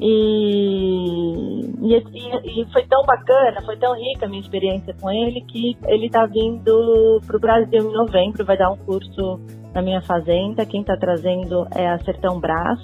e, 0.03 1.61
e, 1.79 2.61
e, 2.61 2.65
foi 2.73 2.83
tão 2.87 3.03
bacana, 3.05 3.61
foi 3.63 3.77
tão 3.77 3.93
rica 3.93 4.25
a 4.25 4.29
minha 4.29 4.41
experiência 4.41 4.95
com 4.99 5.11
ele 5.11 5.41
que 5.41 5.77
ele 5.85 6.07
está 6.07 6.25
vindo 6.25 7.21
para 7.27 7.37
o 7.37 7.39
Brasil 7.39 7.87
em 7.87 7.93
novembro, 7.93 8.43
vai 8.43 8.57
dar 8.57 8.71
um 8.71 8.77
curso 8.77 9.39
na 9.75 9.81
minha 9.83 10.01
fazenda. 10.01 10.65
Quem 10.65 10.81
está 10.81 10.97
trazendo 10.97 11.67
é 11.75 11.87
a 11.87 11.99
Sertão 11.99 12.39
Brás, 12.39 12.79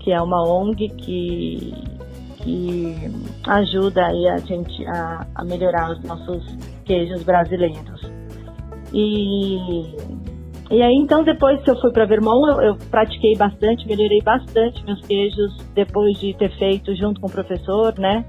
que 0.00 0.10
é 0.10 0.20
uma 0.20 0.42
ONG 0.42 0.88
que, 0.88 1.72
que 2.38 2.96
ajuda 3.46 4.06
aí 4.06 4.28
a 4.28 4.38
gente 4.38 4.84
a, 4.88 5.24
a 5.32 5.44
melhorar 5.44 5.92
os 5.92 6.02
nossos 6.02 6.44
queijos 6.84 7.22
brasileiros. 7.22 8.10
E 8.92 9.94
e 10.70 10.82
aí, 10.82 10.94
então, 10.94 11.24
depois 11.24 11.60
que 11.62 11.70
eu 11.70 11.80
fui 11.80 11.92
para 11.92 12.04
Vermont, 12.04 12.48
eu, 12.48 12.62
eu, 12.62 12.76
pratiquei 12.90 13.36
bastante, 13.36 13.86
melhorei 13.88 14.20
bastante 14.22 14.84
meus 14.84 15.00
queijos 15.04 15.56
depois 15.74 16.18
de 16.18 16.32
ter 16.34 16.50
feito 16.58 16.94
junto 16.94 17.20
com 17.20 17.26
o 17.26 17.30
professor, 17.30 17.98
né? 17.98 18.24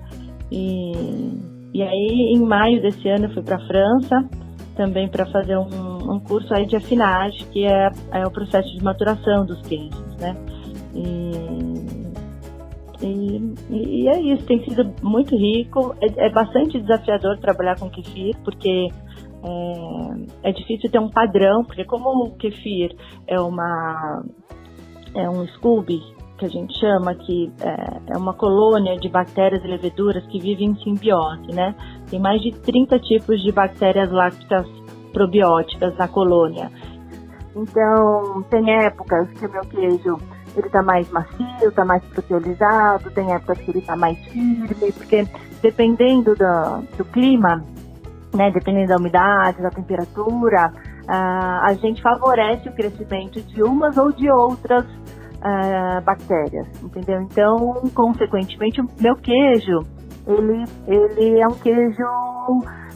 E, 0.52 0.92
e 1.74 1.84
aí, 1.84 2.34
em 2.36 2.40
maio 2.40 2.82
desse 2.82 3.08
ano, 3.08 3.26
eu 3.26 3.34
fui 3.34 3.44
para 3.44 3.60
França 3.68 4.28
também 4.76 5.08
para 5.08 5.26
fazer 5.28 5.58
um, 5.58 6.14
um, 6.14 6.20
curso 6.20 6.52
aí 6.54 6.66
de 6.66 6.76
afinagem, 6.76 7.46
que 7.52 7.66
é, 7.66 7.90
é 8.12 8.26
o 8.26 8.32
processo 8.32 8.70
de 8.76 8.84
maturação 8.84 9.46
dos 9.46 9.62
queijos, 9.62 10.16
né? 10.18 10.36
E, 10.96 11.62
e, 13.06 13.54
e, 13.70 14.08
é 14.08 14.20
isso, 14.22 14.46
tem 14.46 14.64
sido 14.64 14.92
muito 15.04 15.36
rico. 15.36 15.96
É, 16.02 16.26
é, 16.26 16.30
bastante 16.30 16.80
desafiador 16.80 17.38
trabalhar 17.38 17.80
com 17.80 17.90
kefir, 17.90 18.36
porque 18.44 18.88
é, 19.44 20.50
é 20.50 20.52
difícil 20.52 20.90
ter 20.90 21.00
um 21.00 21.10
padrão, 21.10 21.64
porque 21.64 21.84
como 21.86 22.26
o 22.26 22.36
kefir 22.36 22.96
é 23.28 23.40
uma 23.40 24.24
é 25.14 25.30
um 25.30 25.46
scooby 25.48 26.02
que 26.38 26.46
a 26.46 26.50
gente 26.50 26.74
chama 26.80 27.14
que 27.14 27.52
é, 27.62 28.14
é 28.14 28.18
uma 28.18 28.34
colônia 28.34 28.98
de 28.98 29.08
bactérias 29.10 29.64
e 29.64 29.68
leveduras 29.68 30.26
que 30.28 30.40
vivem 30.40 30.72
em 30.72 30.76
simbiose, 30.78 31.54
né? 31.54 31.76
Tem 32.10 32.20
mais 32.20 32.42
de 32.42 32.52
30 32.52 32.98
tipos 33.00 33.42
de 33.44 33.52
bactérias 33.52 34.12
lácticas 34.12 34.66
probióticas 35.14 35.96
na 35.98 36.08
colônia. 36.08 36.72
Então, 37.56 38.44
tem 38.50 38.72
épocas 38.86 39.30
que 39.32 39.46
o 39.46 39.52
meu 39.52 39.62
queijo 39.62 40.18
ele 40.56 40.70
tá 40.70 40.82
mais 40.82 41.10
macio, 41.12 41.72
tá 41.74 41.86
mais 41.86 42.04
proteolizado, 42.06 43.12
tem 43.12 43.32
épocas 43.34 43.60
que 43.60 43.72
ele 43.72 43.82
tá 43.82 43.96
mais 43.96 44.18
firme, 44.26 44.68
porque 44.94 45.28
dependendo 45.62 46.36
do, 46.36 46.98
do 46.98 47.06
clima, 47.06 47.64
né, 48.34 48.52
dependendo 48.52 48.88
da 48.88 48.98
umidade, 48.98 49.62
da 49.62 49.70
temperatura, 49.70 50.72
uh, 51.04 51.66
a 51.66 51.74
gente 51.82 52.02
favorece 52.02 52.70
o 52.70 52.74
crescimento 52.74 53.42
de 53.42 53.64
umas 53.64 53.98
ou 53.98 54.12
de 54.12 54.30
outras 54.32 54.86
uh, 54.86 56.02
bactérias, 56.04 56.68
entendeu? 56.82 57.22
Então, 57.22 57.74
consequentemente, 57.94 58.82
o 58.82 58.88
meu 59.00 59.16
queijo, 59.16 59.80
ele, 60.28 60.64
ele 60.88 61.40
é 61.42 61.48
um 61.48 61.56
queijo 61.56 62.06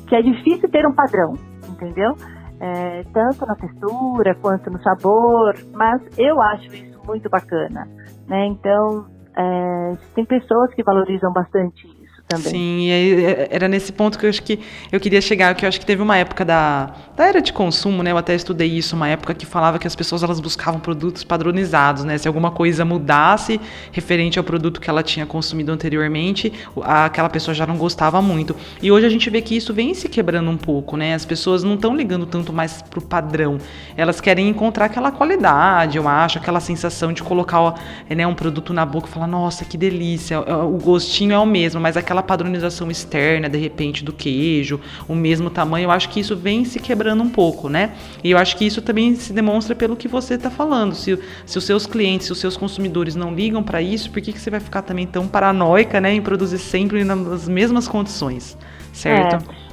que 0.07 0.15
é 0.15 0.21
difícil 0.21 0.69
ter 0.69 0.85
um 0.87 0.93
padrão, 0.93 1.33
entendeu? 1.67 2.15
É, 2.57 3.03
tanto 3.11 3.45
na 3.45 3.55
textura 3.55 4.33
quanto 4.35 4.69
no 4.69 4.81
sabor, 4.81 5.53
mas 5.73 6.01
eu 6.17 6.41
acho 6.41 6.73
isso 6.73 6.97
muito 7.05 7.29
bacana, 7.29 7.85
né? 8.27 8.45
Então, 8.47 9.05
é, 9.37 9.97
tem 10.13 10.25
pessoas 10.25 10.73
que 10.73 10.83
valorizam 10.83 11.33
bastante 11.33 11.94
também. 12.27 12.51
Sim, 12.51 12.79
e 12.87 12.91
é, 13.23 13.47
era 13.51 13.67
nesse 13.67 13.91
ponto 13.91 14.17
que 14.17 14.25
eu 14.25 14.29
acho 14.29 14.41
que 14.41 14.59
eu 14.91 14.99
queria 14.99 15.21
chegar, 15.21 15.53
que 15.53 15.63
eu 15.63 15.69
acho 15.69 15.79
que 15.79 15.85
teve 15.85 16.01
uma 16.01 16.17
época 16.17 16.43
da, 16.43 16.91
da 17.15 17.25
era 17.25 17.41
de 17.41 17.53
consumo, 17.53 18.01
né? 18.01 18.11
Eu 18.11 18.17
até 18.17 18.33
estudei 18.33 18.67
isso, 18.67 18.95
uma 18.95 19.07
época 19.07 19.33
que 19.33 19.45
falava 19.45 19.77
que 19.77 19.85
as 19.85 19.95
pessoas 19.95 20.23
elas 20.23 20.39
buscavam 20.39 20.79
produtos 20.79 21.23
padronizados, 21.23 22.03
né? 22.03 22.17
Se 22.17 22.27
alguma 22.27 22.51
coisa 22.51 22.83
mudasse 22.83 23.61
referente 23.91 24.39
ao 24.39 24.43
produto 24.43 24.81
que 24.81 24.89
ela 24.89 25.03
tinha 25.03 25.25
consumido 25.25 25.71
anteriormente, 25.71 26.51
aquela 26.83 27.29
pessoa 27.29 27.53
já 27.53 27.65
não 27.65 27.77
gostava 27.77 28.21
muito. 28.21 28.55
E 28.81 28.91
hoje 28.91 29.05
a 29.05 29.09
gente 29.09 29.29
vê 29.29 29.41
que 29.41 29.55
isso 29.55 29.73
vem 29.73 29.93
se 29.93 30.09
quebrando 30.09 30.49
um 30.49 30.57
pouco, 30.57 30.97
né? 30.97 31.13
As 31.13 31.25
pessoas 31.25 31.63
não 31.63 31.75
estão 31.75 31.95
ligando 31.95 32.25
tanto 32.25 32.51
mais 32.51 32.81
pro 32.81 33.01
padrão. 33.01 33.59
Elas 33.95 34.19
querem 34.19 34.49
encontrar 34.49 34.85
aquela 34.85 35.11
qualidade, 35.11 35.97
eu 35.97 36.07
acho, 36.07 36.39
aquela 36.39 36.59
sensação 36.59 37.13
de 37.13 37.21
colocar 37.21 37.75
né, 38.09 38.25
um 38.25 38.33
produto 38.33 38.73
na 38.73 38.85
boca 38.85 39.07
e 39.07 39.11
falar, 39.11 39.27
nossa, 39.27 39.63
que 39.63 39.77
delícia, 39.77 40.39
o 40.39 40.77
gostinho 40.77 41.33
é 41.33 41.39
o 41.39 41.45
mesmo, 41.45 41.79
mas 41.79 41.95
aquela 41.95 42.14
aquela 42.15 42.23
padronização 42.23 42.89
externa, 42.89 43.49
de 43.49 43.57
repente, 43.57 44.03
do 44.03 44.13
queijo, 44.13 44.79
o 45.07 45.15
mesmo 45.15 45.49
tamanho, 45.49 45.85
eu 45.85 45.91
acho 45.91 46.09
que 46.09 46.19
isso 46.19 46.35
vem 46.35 46.63
se 46.63 46.79
quebrando 46.79 47.21
um 47.21 47.29
pouco, 47.29 47.67
né? 47.67 47.91
E 48.23 48.31
eu 48.31 48.37
acho 48.37 48.55
que 48.57 48.65
isso 48.65 48.81
também 48.81 49.15
se 49.15 49.33
demonstra 49.33 49.75
pelo 49.75 49.95
que 49.95 50.07
você 50.07 50.35
está 50.35 50.49
falando. 50.49 50.95
Se, 50.95 51.19
se 51.45 51.57
os 51.57 51.63
seus 51.63 51.85
clientes, 51.85 52.27
se 52.27 52.31
os 52.31 52.39
seus 52.39 52.55
consumidores 52.55 53.15
não 53.15 53.33
ligam 53.33 53.61
para 53.61 53.81
isso, 53.81 54.09
por 54.09 54.21
que, 54.21 54.31
que 54.31 54.39
você 54.39 54.49
vai 54.49 54.59
ficar 54.59 54.81
também 54.81 55.05
tão 55.05 55.27
paranoica, 55.27 55.99
né, 55.99 56.13
em 56.13 56.21
produzir 56.21 56.59
sempre 56.59 57.03
nas 57.03 57.47
mesmas 57.47 57.87
condições, 57.87 58.57
certo? 58.93 59.51
É. 59.51 59.65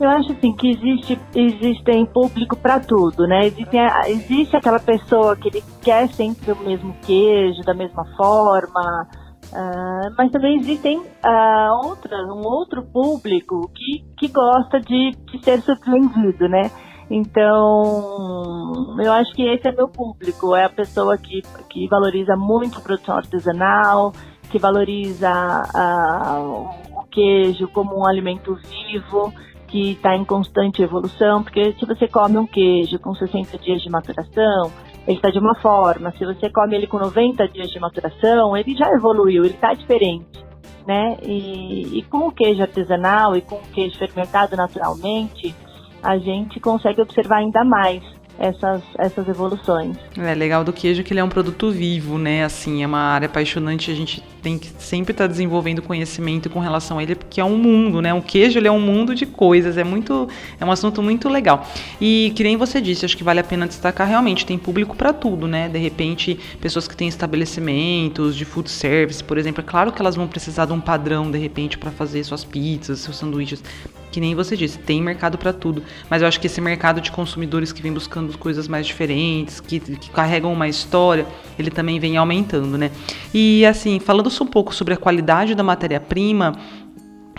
Eu 0.00 0.08
acho 0.10 0.30
assim 0.30 0.52
que 0.52 0.70
existe 0.70 1.18
existem 1.34 2.06
público 2.06 2.54
para 2.54 2.78
tudo, 2.78 3.26
né? 3.26 3.48
Existe, 3.48 3.76
existe 4.06 4.56
aquela 4.56 4.78
pessoa 4.78 5.34
que 5.34 5.48
ele 5.48 5.64
quer 5.82 6.08
sempre 6.10 6.52
o 6.52 6.56
mesmo 6.56 6.94
queijo 7.04 7.62
da 7.62 7.74
mesma 7.74 8.04
forma, 8.16 9.08
Uh, 9.52 10.14
mas 10.16 10.30
também 10.30 10.58
existem 10.58 10.98
uh, 10.98 12.34
um 12.34 12.46
outro 12.46 12.82
público 12.92 13.70
que, 13.74 14.04
que 14.18 14.28
gosta 14.28 14.78
de, 14.80 15.12
de 15.12 15.42
ser 15.42 15.60
surpreendido, 15.62 16.48
né? 16.48 16.70
Então, 17.10 18.96
eu 19.02 19.12
acho 19.12 19.32
que 19.32 19.42
esse 19.42 19.66
é 19.66 19.72
meu 19.72 19.88
público, 19.88 20.54
é 20.54 20.64
a 20.64 20.68
pessoa 20.68 21.16
que, 21.16 21.40
que 21.70 21.88
valoriza 21.88 22.36
muito 22.36 22.78
a 22.78 22.82
produção 22.82 23.16
artesanal, 23.16 24.12
que 24.50 24.58
valoriza 24.58 25.30
uh, 25.74 26.68
o 26.98 27.04
queijo 27.10 27.66
como 27.68 27.98
um 27.98 28.06
alimento 28.06 28.54
vivo, 28.54 29.32
que 29.68 29.92
está 29.92 30.14
em 30.16 30.24
constante 30.24 30.82
evolução, 30.82 31.42
porque 31.42 31.72
se 31.78 31.86
você 31.86 32.06
come 32.08 32.36
um 32.36 32.46
queijo 32.46 32.98
com 32.98 33.14
60 33.14 33.56
dias 33.58 33.80
de 33.80 33.90
maturação, 33.90 34.70
ele 35.08 35.16
está 35.16 35.30
de 35.30 35.38
uma 35.38 35.54
forma. 35.54 36.12
Se 36.18 36.24
você 36.24 36.50
come 36.50 36.76
ele 36.76 36.86
com 36.86 36.98
90 36.98 37.48
dias 37.48 37.70
de 37.70 37.80
maturação, 37.80 38.54
ele 38.54 38.76
já 38.76 38.92
evoluiu, 38.92 39.42
ele 39.42 39.54
está 39.54 39.72
diferente. 39.72 40.46
Né? 40.86 41.16
E, 41.22 41.98
e, 41.98 42.02
com 42.02 42.28
o 42.28 42.32
queijo 42.32 42.60
artesanal 42.60 43.34
e 43.34 43.40
com 43.40 43.56
o 43.56 43.68
queijo 43.72 43.98
fermentado 43.98 44.54
naturalmente, 44.54 45.54
a 46.02 46.18
gente 46.18 46.60
consegue 46.60 47.00
observar 47.00 47.38
ainda 47.38 47.64
mais 47.64 48.02
essas, 48.38 48.82
essas 48.98 49.28
evoluções. 49.28 49.96
É 50.16 50.34
legal 50.34 50.62
do 50.62 50.72
queijo 50.72 51.02
que 51.02 51.12
ele 51.12 51.20
é 51.20 51.24
um 51.24 51.28
produto 51.28 51.70
vivo, 51.70 52.18
né? 52.18 52.44
Assim, 52.44 52.82
é 52.82 52.86
uma 52.86 53.00
área 53.00 53.26
apaixonante. 53.26 53.90
A 53.90 53.94
gente 53.94 54.22
tem 54.40 54.58
que 54.58 54.68
sempre 54.78 55.12
estar 55.12 55.24
tá 55.24 55.28
desenvolvendo 55.28 55.82
conhecimento 55.82 56.48
com 56.48 56.60
relação 56.60 56.98
a 56.98 57.02
ele, 57.02 57.16
porque 57.16 57.40
é 57.40 57.44
um 57.44 57.58
mundo, 57.58 58.00
né? 58.00 58.14
O 58.14 58.22
queijo 58.22 58.58
ele 58.58 58.68
é 58.68 58.70
um 58.70 58.80
mundo 58.80 59.14
de 59.14 59.26
coisas. 59.26 59.76
É 59.76 59.84
muito, 59.84 60.28
é 60.60 60.64
um 60.64 60.70
assunto 60.70 61.02
muito 61.02 61.28
legal. 61.28 61.66
E 62.00 62.32
que 62.36 62.44
nem 62.44 62.56
você 62.56 62.80
disse, 62.80 63.04
acho 63.04 63.16
que 63.16 63.24
vale 63.24 63.40
a 63.40 63.44
pena 63.44 63.66
destacar 63.66 64.06
realmente 64.06 64.46
tem 64.46 64.56
público 64.56 64.96
para 64.96 65.12
tudo, 65.12 65.48
né? 65.48 65.68
De 65.68 65.78
repente, 65.78 66.38
pessoas 66.60 66.86
que 66.86 66.96
têm 66.96 67.08
estabelecimentos 67.08 68.36
de 68.36 68.44
food 68.44 68.70
service, 68.70 69.22
por 69.22 69.36
exemplo, 69.36 69.62
é 69.62 69.64
claro 69.68 69.92
que 69.92 70.00
elas 70.00 70.14
vão 70.14 70.28
precisar 70.28 70.66
de 70.66 70.72
um 70.72 70.80
padrão 70.80 71.30
de 71.30 71.38
repente 71.38 71.76
para 71.76 71.90
fazer 71.90 72.22
suas 72.22 72.44
pizzas, 72.44 73.00
seus 73.00 73.16
sanduíches 73.16 73.62
que 74.10 74.20
nem 74.20 74.34
você 74.34 74.56
disse, 74.56 74.78
tem 74.78 75.02
mercado 75.02 75.38
para 75.38 75.52
tudo. 75.52 75.82
Mas 76.08 76.22
eu 76.22 76.28
acho 76.28 76.40
que 76.40 76.46
esse 76.46 76.60
mercado 76.60 77.00
de 77.00 77.10
consumidores 77.10 77.72
que 77.72 77.82
vem 77.82 77.92
buscando 77.92 78.36
coisas 78.38 78.68
mais 78.68 78.86
diferentes, 78.86 79.60
que, 79.60 79.80
que 79.80 80.10
carregam 80.10 80.52
uma 80.52 80.68
história, 80.68 81.26
ele 81.58 81.70
também 81.70 81.98
vem 82.00 82.16
aumentando, 82.16 82.78
né? 82.78 82.90
E 83.32 83.64
assim, 83.66 83.98
falando 83.98 84.28
um 84.40 84.46
pouco 84.46 84.74
sobre 84.74 84.94
a 84.94 84.96
qualidade 84.96 85.54
da 85.54 85.62
matéria-prima, 85.62 86.54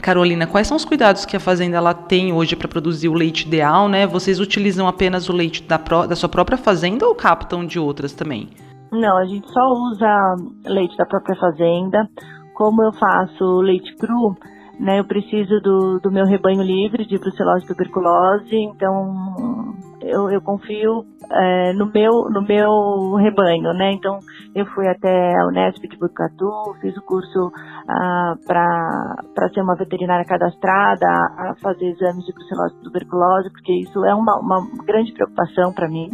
Carolina, 0.01 0.47
quais 0.47 0.67
são 0.67 0.77
os 0.77 0.85
cuidados 0.85 1.25
que 1.25 1.35
a 1.35 1.39
fazenda 1.39 1.77
ela 1.77 1.93
tem 1.93 2.33
hoje 2.33 2.55
para 2.55 2.67
produzir 2.67 3.09
o 3.09 3.13
leite 3.13 3.45
ideal, 3.45 3.87
né? 3.87 4.07
Vocês 4.07 4.39
utilizam 4.39 4.87
apenas 4.87 5.29
o 5.29 5.33
leite 5.33 5.63
da, 5.63 5.77
da 5.77 6.15
sua 6.15 6.29
própria 6.29 6.57
fazenda 6.57 7.05
ou 7.05 7.13
captam 7.13 7.65
de 7.65 7.79
outras 7.79 8.13
também? 8.13 8.49
Não, 8.91 9.17
a 9.17 9.25
gente 9.25 9.47
só 9.51 9.71
usa 9.71 10.35
leite 10.65 10.97
da 10.97 11.05
própria 11.05 11.35
fazenda. 11.35 12.09
Como 12.55 12.81
eu 12.81 12.91
faço 12.93 13.61
leite 13.61 13.95
cru, 13.97 14.35
né, 14.79 14.99
eu 14.99 15.05
preciso 15.05 15.59
do, 15.59 15.99
do 15.99 16.11
meu 16.11 16.25
rebanho 16.25 16.61
livre 16.61 17.05
de 17.05 17.17
brucelose 17.17 17.65
e 17.65 17.67
tuberculose, 17.67 18.55
então 18.55 19.75
eu, 20.01 20.29
eu 20.29 20.41
confio 20.41 21.03
é, 21.29 21.73
no, 21.73 21.91
meu, 21.91 22.29
no 22.31 22.41
meu 22.41 23.15
rebanho, 23.15 23.73
né? 23.73 23.91
Então 23.91 24.19
eu 24.55 24.65
fui 24.67 24.87
até 24.87 25.33
a 25.37 25.47
Unesp 25.47 25.83
de 25.83 25.97
Bucatu, 25.97 26.75
fiz 26.79 26.95
o 26.95 27.01
curso 27.01 27.51
ah, 27.89 28.35
para 28.47 29.49
ser 29.53 29.61
uma 29.61 29.75
veterinária 29.75 30.25
cadastrada, 30.25 31.05
a 31.05 31.55
fazer 31.61 31.87
exames 31.87 32.25
de 32.25 32.33
brucelose 32.33 32.75
e 32.79 32.83
tuberculose, 32.83 33.51
porque 33.51 33.73
isso 33.73 34.05
é 34.05 34.15
uma, 34.15 34.39
uma 34.39 34.65
grande 34.85 35.11
preocupação 35.11 35.73
para 35.73 35.89
mim. 35.89 36.09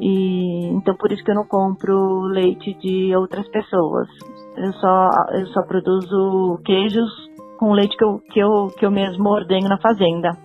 E 0.00 0.66
então 0.74 0.96
por 0.96 1.12
isso 1.12 1.22
que 1.22 1.30
eu 1.30 1.36
não 1.36 1.46
compro 1.46 2.22
leite 2.22 2.74
de 2.80 3.14
outras 3.14 3.48
pessoas. 3.50 4.08
Eu 4.56 4.72
só, 4.74 5.10
eu 5.32 5.46
só 5.46 5.62
produzo 5.62 6.60
queijos 6.64 7.33
com 7.64 7.72
leite 7.72 7.96
que 7.96 8.04
eu, 8.04 8.18
que 8.30 8.38
eu, 8.40 8.66
que 8.78 8.84
eu 8.84 8.90
mesmo 8.90 9.26
ordenho 9.30 9.68
na 9.68 9.78
fazenda. 9.78 10.36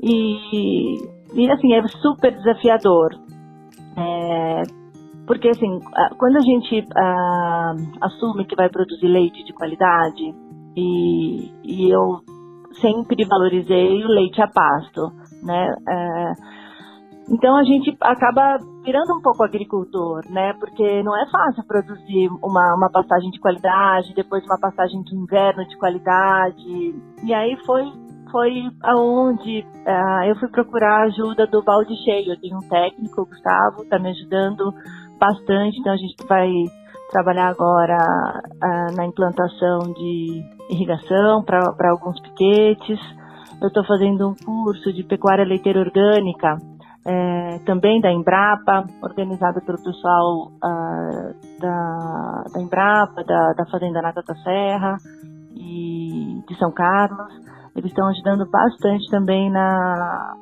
E, 0.00 0.96
e 1.34 1.50
assim, 1.50 1.74
é 1.74 1.86
super 1.88 2.32
desafiador. 2.34 3.10
É, 3.96 4.62
porque 5.26 5.50
assim, 5.50 5.78
quando 6.18 6.36
a 6.36 6.40
gente 6.40 6.80
uh, 6.80 7.98
assume 8.00 8.46
que 8.46 8.56
vai 8.56 8.70
produzir 8.70 9.06
leite 9.06 9.44
de 9.44 9.52
qualidade, 9.52 10.34
e, 10.74 11.52
e 11.62 11.90
eu 11.90 12.20
sempre 12.80 13.24
valorizei 13.26 14.02
o 14.02 14.08
leite 14.08 14.40
a 14.40 14.48
pasto, 14.48 15.12
né? 15.42 15.68
É, 15.88 16.32
então 17.32 17.56
a 17.56 17.64
gente 17.64 17.96
acaba 18.02 18.58
virando 18.84 19.16
um 19.16 19.22
pouco 19.22 19.42
agricultor, 19.42 20.20
né? 20.28 20.52
Porque 20.60 21.02
não 21.02 21.16
é 21.16 21.24
fácil 21.30 21.64
produzir 21.66 22.28
uma, 22.42 22.74
uma 22.76 22.90
passagem 22.92 23.30
de 23.30 23.40
qualidade, 23.40 24.12
depois 24.14 24.44
uma 24.44 24.60
passagem 24.60 25.02
de 25.02 25.16
inverno 25.16 25.66
de 25.66 25.78
qualidade. 25.78 26.94
E 27.24 27.32
aí 27.32 27.56
foi 27.64 27.90
foi 28.30 28.62
aonde 28.82 29.60
uh, 29.60 30.24
eu 30.26 30.36
fui 30.36 30.48
procurar 30.48 31.00
a 31.00 31.04
ajuda 31.04 31.46
do 31.46 31.62
balde 31.62 31.94
cheio. 32.04 32.32
Eu 32.32 32.40
tenho 32.40 32.56
um 32.56 32.68
técnico, 32.68 33.22
o 33.22 33.26
Gustavo, 33.26 33.82
está 33.82 33.98
me 33.98 34.10
ajudando 34.10 34.72
bastante. 35.18 35.78
Então 35.80 35.92
a 35.92 35.96
gente 35.96 36.26
vai 36.26 36.50
trabalhar 37.10 37.48
agora 37.48 37.96
uh, 37.96 38.96
na 38.96 39.06
implantação 39.06 39.80
de 39.94 40.42
irrigação 40.68 41.42
para 41.44 41.90
alguns 41.90 42.20
piquetes. 42.20 43.00
Eu 43.60 43.68
estou 43.68 43.84
fazendo 43.86 44.28
um 44.28 44.34
curso 44.34 44.92
de 44.92 45.04
pecuária 45.04 45.44
leiteira 45.44 45.78
orgânica 45.78 46.56
é, 47.04 47.58
também 47.66 48.00
da 48.00 48.12
Embrapa, 48.12 48.84
organizada 49.02 49.60
pelo 49.60 49.82
pessoal 49.82 50.48
uh, 50.48 51.60
da, 51.60 52.44
da 52.54 52.62
Embrapa, 52.62 53.24
da, 53.24 53.52
da 53.56 53.66
Fazenda 53.70 54.00
Nata 54.00 54.22
da 54.26 54.34
Serra 54.36 54.96
e 55.54 56.42
de 56.48 56.54
São 56.58 56.70
Carlos. 56.72 57.32
Eles 57.74 57.90
estão 57.90 58.06
ajudando 58.08 58.48
bastante 58.50 59.10
também 59.10 59.50
na, 59.50 60.34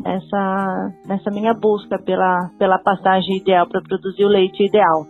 nessa, 0.00 0.92
nessa 1.06 1.30
minha 1.30 1.54
busca 1.54 1.98
pela, 1.98 2.50
pela 2.58 2.78
pastagem 2.78 3.38
ideal 3.38 3.66
para 3.68 3.80
produzir 3.80 4.24
o 4.24 4.28
leite 4.28 4.66
ideal. 4.66 5.06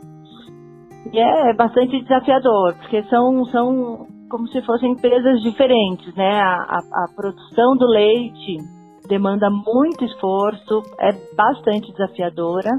E 1.13 1.19
é 1.19 1.55
bastante 1.55 2.01
desafiador, 2.01 2.75
porque 2.77 3.03
são, 3.05 3.45
são 3.47 4.07
como 4.31 4.47
se 4.49 4.63
fossem 4.63 4.93
empresas 4.93 5.43
diferentes, 5.43 6.15
né? 6.15 6.41
A, 6.41 6.55
a, 6.55 6.79
a 6.79 7.15
produção 7.17 7.77
do 7.77 7.87
leite 7.87 8.59
demanda 9.09 9.49
muito 9.51 10.05
esforço, 10.05 10.83
é 10.99 11.13
bastante 11.35 11.91
desafiadora. 11.93 12.71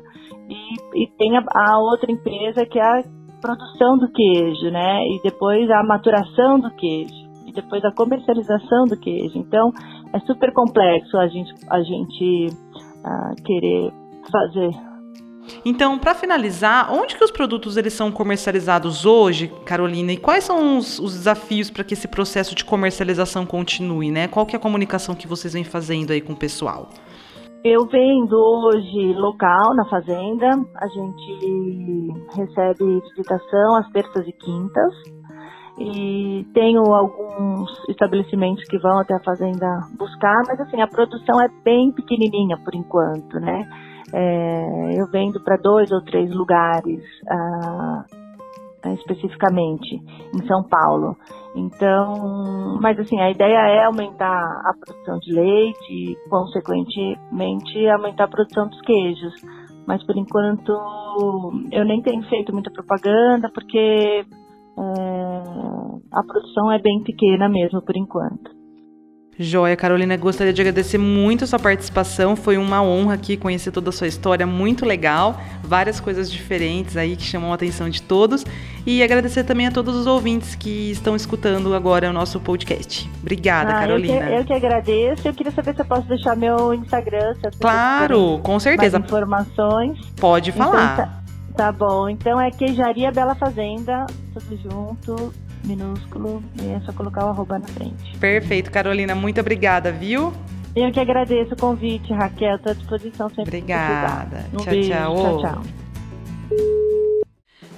E, 0.49 1.03
e 1.03 1.07
tem 1.17 1.37
a, 1.37 1.43
a, 1.53 1.79
outra 1.79 2.11
empresa 2.11 2.65
que 2.65 2.79
é 2.79 2.83
a 2.83 3.03
produção 3.41 3.97
do 3.97 4.11
queijo, 4.11 4.71
né? 4.71 4.99
E 5.07 5.21
depois 5.23 5.69
a 5.69 5.83
maturação 5.83 6.59
do 6.59 6.69
queijo. 6.71 7.23
E 7.45 7.51
depois 7.51 7.83
a 7.83 7.91
comercialização 7.91 8.85
do 8.85 8.97
queijo. 8.97 9.37
Então, 9.37 9.69
é 10.13 10.19
super 10.19 10.51
complexo 10.53 11.17
a 11.17 11.27
gente, 11.27 11.53
a 11.69 11.81
gente 11.81 12.47
uh, 12.47 13.43
querer 13.43 13.91
fazer 14.31 14.92
então, 15.65 15.97
para 15.97 16.13
finalizar, 16.13 16.91
onde 16.91 17.15
que 17.15 17.23
os 17.23 17.31
produtos 17.31 17.77
eles 17.77 17.93
são 17.93 18.11
comercializados 18.11 19.05
hoje, 19.05 19.51
Carolina? 19.65 20.11
E 20.11 20.17
quais 20.17 20.43
são 20.43 20.77
os, 20.77 20.99
os 20.99 21.13
desafios 21.13 21.69
para 21.69 21.83
que 21.83 21.93
esse 21.93 22.07
processo 22.07 22.55
de 22.55 22.63
comercialização 22.63 23.45
continue, 23.45 24.11
né? 24.11 24.27
Qual 24.27 24.45
que 24.45 24.55
é 24.55 24.59
a 24.59 24.61
comunicação 24.61 25.15
que 25.15 25.27
vocês 25.27 25.53
vêm 25.53 25.63
fazendo 25.63 26.11
aí 26.11 26.21
com 26.21 26.33
o 26.33 26.37
pessoal? 26.37 26.89
Eu 27.63 27.85
vendo 27.87 28.35
hoje 28.35 29.13
local 29.13 29.73
na 29.73 29.85
fazenda, 29.85 30.49
a 30.75 30.87
gente 30.87 32.13
recebe 32.35 33.01
visitação 33.15 33.77
às 33.77 33.89
terças 33.91 34.27
e 34.27 34.33
quintas 34.33 34.93
e 35.77 36.45
tenho 36.53 36.81
alguns 36.93 37.69
estabelecimentos 37.89 38.63
que 38.65 38.77
vão 38.77 38.99
até 38.99 39.15
a 39.15 39.23
fazenda 39.23 39.67
buscar, 39.97 40.41
mas 40.47 40.59
assim, 40.59 40.81
a 40.81 40.87
produção 40.87 41.41
é 41.41 41.47
bem 41.63 41.91
pequenininha 41.91 42.57
por 42.63 42.75
enquanto, 42.75 43.39
né? 43.39 43.67
É, 44.13 44.99
eu 44.99 45.07
vendo 45.11 45.43
para 45.43 45.57
dois 45.57 45.91
ou 45.91 46.03
três 46.03 46.29
lugares 46.31 47.01
ah, 47.27 48.05
especificamente 48.93 49.95
em 50.35 50.47
São 50.47 50.63
Paulo. 50.63 51.15
Então, 51.55 52.77
mas 52.81 52.99
assim, 52.99 53.19
a 53.19 53.31
ideia 53.31 53.57
é 53.57 53.85
aumentar 53.85 54.43
a 54.43 54.73
produção 54.79 55.19
de 55.19 55.33
leite 55.33 55.91
e, 55.91 56.29
consequentemente, 56.29 57.87
aumentar 57.89 58.25
a 58.25 58.27
produção 58.27 58.67
dos 58.67 58.81
queijos. 58.81 59.33
Mas 59.85 60.03
por 60.05 60.15
enquanto 60.17 60.71
eu 61.71 61.83
nem 61.83 62.01
tenho 62.01 62.23
feito 62.23 62.53
muita 62.53 62.71
propaganda 62.71 63.49
porque 63.53 64.25
é, 64.77 65.93
a 66.11 66.23
produção 66.23 66.71
é 66.71 66.79
bem 66.79 67.03
pequena 67.03 67.47
mesmo 67.49 67.81
por 67.81 67.95
enquanto. 67.95 68.63
Joia, 69.37 69.75
Carolina, 69.75 70.15
gostaria 70.15 70.53
de 70.53 70.61
agradecer 70.61 70.99
muito 70.99 71.43
a 71.43 71.47
sua 71.47 71.57
participação. 71.57 72.35
Foi 72.35 72.55
uma 72.55 72.83
honra 72.83 73.15
aqui 73.15 73.35
conhecer 73.35 73.71
toda 73.71 73.89
a 73.89 73.91
sua 73.91 74.07
história, 74.07 74.45
muito 74.45 74.85
legal, 74.85 75.35
várias 75.63 75.99
coisas 75.99 76.31
diferentes 76.31 76.95
aí 76.95 77.15
que 77.15 77.23
chamam 77.23 77.51
a 77.51 77.55
atenção 77.55 77.89
de 77.89 78.01
todos. 78.01 78.45
E 78.85 79.01
agradecer 79.01 79.43
também 79.43 79.65
a 79.65 79.71
todos 79.71 79.95
os 79.95 80.05
ouvintes 80.05 80.55
que 80.55 80.91
estão 80.91 81.15
escutando 81.15 81.73
agora 81.73 82.09
o 82.09 82.13
nosso 82.13 82.39
podcast. 82.39 83.09
Obrigada, 83.21 83.71
ah, 83.71 83.79
Carolina. 83.79 84.19
Eu 84.19 84.27
que, 84.27 84.33
eu 84.33 84.45
que, 84.45 84.53
agradeço. 84.53 85.27
Eu 85.27 85.33
queria 85.33 85.51
saber 85.51 85.73
se 85.73 85.81
eu 85.81 85.85
posso 85.85 86.07
deixar 86.07 86.35
meu 86.35 86.73
Instagram. 86.73 87.33
claro, 87.59 88.39
com 88.43 88.59
certeza. 88.59 88.99
Informações. 88.99 89.99
Pode 90.19 90.51
então, 90.51 90.69
falar. 90.69 90.93
Então, 90.93 91.05
tá, 91.05 91.23
tá 91.55 91.71
bom. 91.71 92.07
Então 92.07 92.39
é 92.39 92.51
Queijaria 92.51 93.11
Bela 93.11 93.33
Fazenda, 93.33 94.05
tudo 94.33 94.57
junto 94.57 95.33
minúsculo 95.63 96.43
e 96.61 96.67
é 96.67 96.81
só 96.81 96.91
colocar 96.93 97.25
o 97.25 97.29
arroba 97.29 97.59
na 97.59 97.67
frente. 97.67 98.17
Perfeito, 98.17 98.71
Carolina. 98.71 99.15
Muito 99.15 99.39
obrigada, 99.39 99.91
viu? 99.91 100.33
Eu 100.75 100.91
que 100.91 100.99
agradeço 100.99 101.53
o 101.53 101.57
convite, 101.57 102.11
Raquel. 102.11 102.55
Estou 102.55 102.71
à 102.71 102.75
disposição 102.75 103.29
sempre. 103.29 103.43
Obrigada. 103.43 104.45
Um 104.53 104.57
tchau, 104.57 104.65
beijo. 104.65 104.89
tchau. 104.89 105.15
Tchau, 105.15 105.39
tchau. 105.39 105.61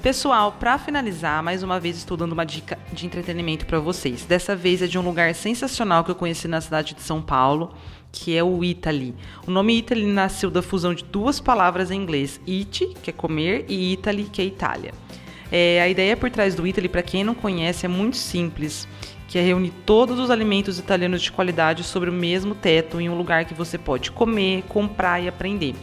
Pessoal, 0.02 0.52
para 0.52 0.78
finalizar, 0.78 1.42
mais 1.42 1.64
uma 1.64 1.80
vez 1.80 1.98
estou 1.98 2.16
dando 2.16 2.34
uma 2.34 2.46
dica 2.46 2.78
de 2.94 3.08
entretenimento 3.08 3.66
para 3.66 3.80
vocês. 3.80 4.24
Dessa 4.24 4.56
vez 4.56 4.82
é 4.84 4.88
de 4.88 5.00
um 5.00 5.02
lugar 5.02 5.34
sensacional 5.34 6.04
que 6.04 6.12
eu 6.12 6.16
conheci 6.16 6.48
na 6.48 6.62
cidade 6.62 6.94
de 6.94 7.02
São 7.02 7.22
Paulo, 7.24 7.74
que 8.12 8.38
é 8.38 8.44
o 8.44 8.64
Italy. 8.64 9.16
O 9.48 9.52
nome 9.52 9.76
Italy 9.78 10.06
nasceu 10.06 10.52
da 10.52 10.62
fusão 10.62 10.94
de 10.94 11.04
duas 11.04 11.40
palavras 11.40 11.90
em 11.90 12.00
inglês, 12.00 12.40
it, 12.48 12.86
que 13.02 13.10
é 13.10 13.14
comer, 13.14 13.66
e 13.68 13.94
Italy, 13.94 14.26
que 14.26 14.44
é 14.44 14.46
Itália. 14.46 14.94
É, 15.58 15.80
a 15.82 15.88
ideia 15.88 16.18
por 16.18 16.30
trás 16.30 16.54
do 16.54 16.68
Italy, 16.68 16.90
para 16.90 17.02
quem 17.02 17.24
não 17.24 17.34
conhece, 17.34 17.86
é 17.86 17.88
muito 17.88 18.18
simples, 18.18 18.86
que 19.26 19.40
é 19.40 19.42
reunir 19.42 19.72
todos 19.86 20.20
os 20.20 20.30
alimentos 20.30 20.78
italianos 20.78 21.22
de 21.22 21.32
qualidade 21.32 21.82
sobre 21.82 22.10
o 22.10 22.14
mesmo 22.14 22.54
teto 22.54 23.00
em 23.00 23.08
um 23.08 23.16
lugar 23.16 23.46
que 23.46 23.54
você 23.54 23.78
pode 23.78 24.12
comer, 24.12 24.64
comprar 24.68 25.24
e 25.24 25.30
aprender. 25.30 25.74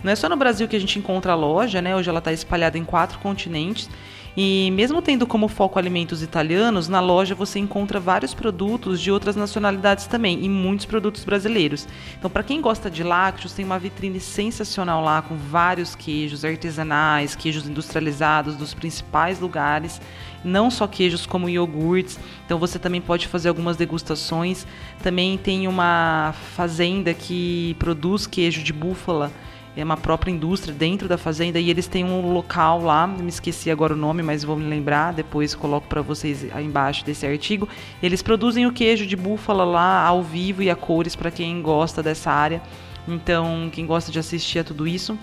Não 0.00 0.12
é 0.12 0.14
só 0.14 0.28
no 0.28 0.36
Brasil 0.36 0.68
que 0.68 0.76
a 0.76 0.78
gente 0.78 0.96
encontra 1.00 1.32
a 1.32 1.34
loja, 1.34 1.82
né? 1.82 1.96
Hoje 1.96 2.08
ela 2.08 2.20
está 2.20 2.32
espalhada 2.32 2.78
em 2.78 2.84
quatro 2.84 3.18
continentes 3.18 3.90
e 4.36 4.70
mesmo 4.72 5.00
tendo 5.00 5.26
como 5.26 5.48
foco 5.48 5.78
alimentos 5.78 6.22
italianos, 6.22 6.88
na 6.88 7.00
loja 7.00 7.34
você 7.34 7.58
encontra 7.58 7.98
vários 7.98 8.34
produtos 8.34 9.00
de 9.00 9.10
outras 9.10 9.34
nacionalidades 9.34 10.06
também 10.06 10.44
e 10.44 10.48
muitos 10.48 10.84
produtos 10.84 11.24
brasileiros. 11.24 11.88
Então, 12.18 12.28
para 12.28 12.42
quem 12.42 12.60
gosta 12.60 12.90
de 12.90 13.02
lácteos, 13.02 13.54
tem 13.54 13.64
uma 13.64 13.78
vitrine 13.78 14.20
sensacional 14.20 15.02
lá 15.02 15.22
com 15.22 15.36
vários 15.36 15.94
queijos 15.94 16.44
artesanais, 16.44 17.34
queijos 17.34 17.66
industrializados 17.66 18.56
dos 18.56 18.74
principais 18.74 19.40
lugares, 19.40 20.02
não 20.44 20.70
só 20.70 20.86
queijos 20.86 21.24
como 21.24 21.48
iogurtes. 21.48 22.18
Então, 22.44 22.58
você 22.58 22.78
também 22.78 23.00
pode 23.00 23.26
fazer 23.28 23.48
algumas 23.48 23.78
degustações. 23.78 24.66
Também 25.02 25.38
tem 25.38 25.66
uma 25.66 26.34
fazenda 26.54 27.14
que 27.14 27.74
produz 27.78 28.26
queijo 28.26 28.62
de 28.62 28.72
búfala 28.72 29.32
é 29.76 29.84
uma 29.84 29.96
própria 29.96 30.30
indústria 30.30 30.74
dentro 30.74 31.06
da 31.06 31.18
fazenda 31.18 31.60
e 31.60 31.68
eles 31.68 31.86
têm 31.86 32.02
um 32.02 32.32
local 32.32 32.80
lá, 32.80 33.06
me 33.06 33.28
esqueci 33.28 33.70
agora 33.70 33.92
o 33.92 33.96
nome, 33.96 34.22
mas 34.22 34.42
vou 34.42 34.56
me 34.56 34.64
lembrar, 34.64 35.12
depois 35.12 35.54
coloco 35.54 35.86
para 35.86 36.00
vocês 36.00 36.46
aí 36.54 36.64
embaixo 36.64 37.04
desse 37.04 37.26
artigo. 37.26 37.68
Eles 38.02 38.22
produzem 38.22 38.66
o 38.66 38.72
queijo 38.72 39.06
de 39.06 39.14
búfala 39.14 39.64
lá 39.64 40.02
ao 40.02 40.22
vivo 40.22 40.62
e 40.62 40.70
a 40.70 40.74
cores 40.74 41.14
para 41.14 41.30
quem 41.30 41.60
gosta 41.60 42.02
dessa 42.02 42.30
área. 42.30 42.62
Então, 43.06 43.68
quem 43.70 43.86
gosta 43.86 44.10
de 44.10 44.18
assistir 44.18 44.60
a 44.60 44.64
tudo 44.64 44.88
isso, 44.88 45.16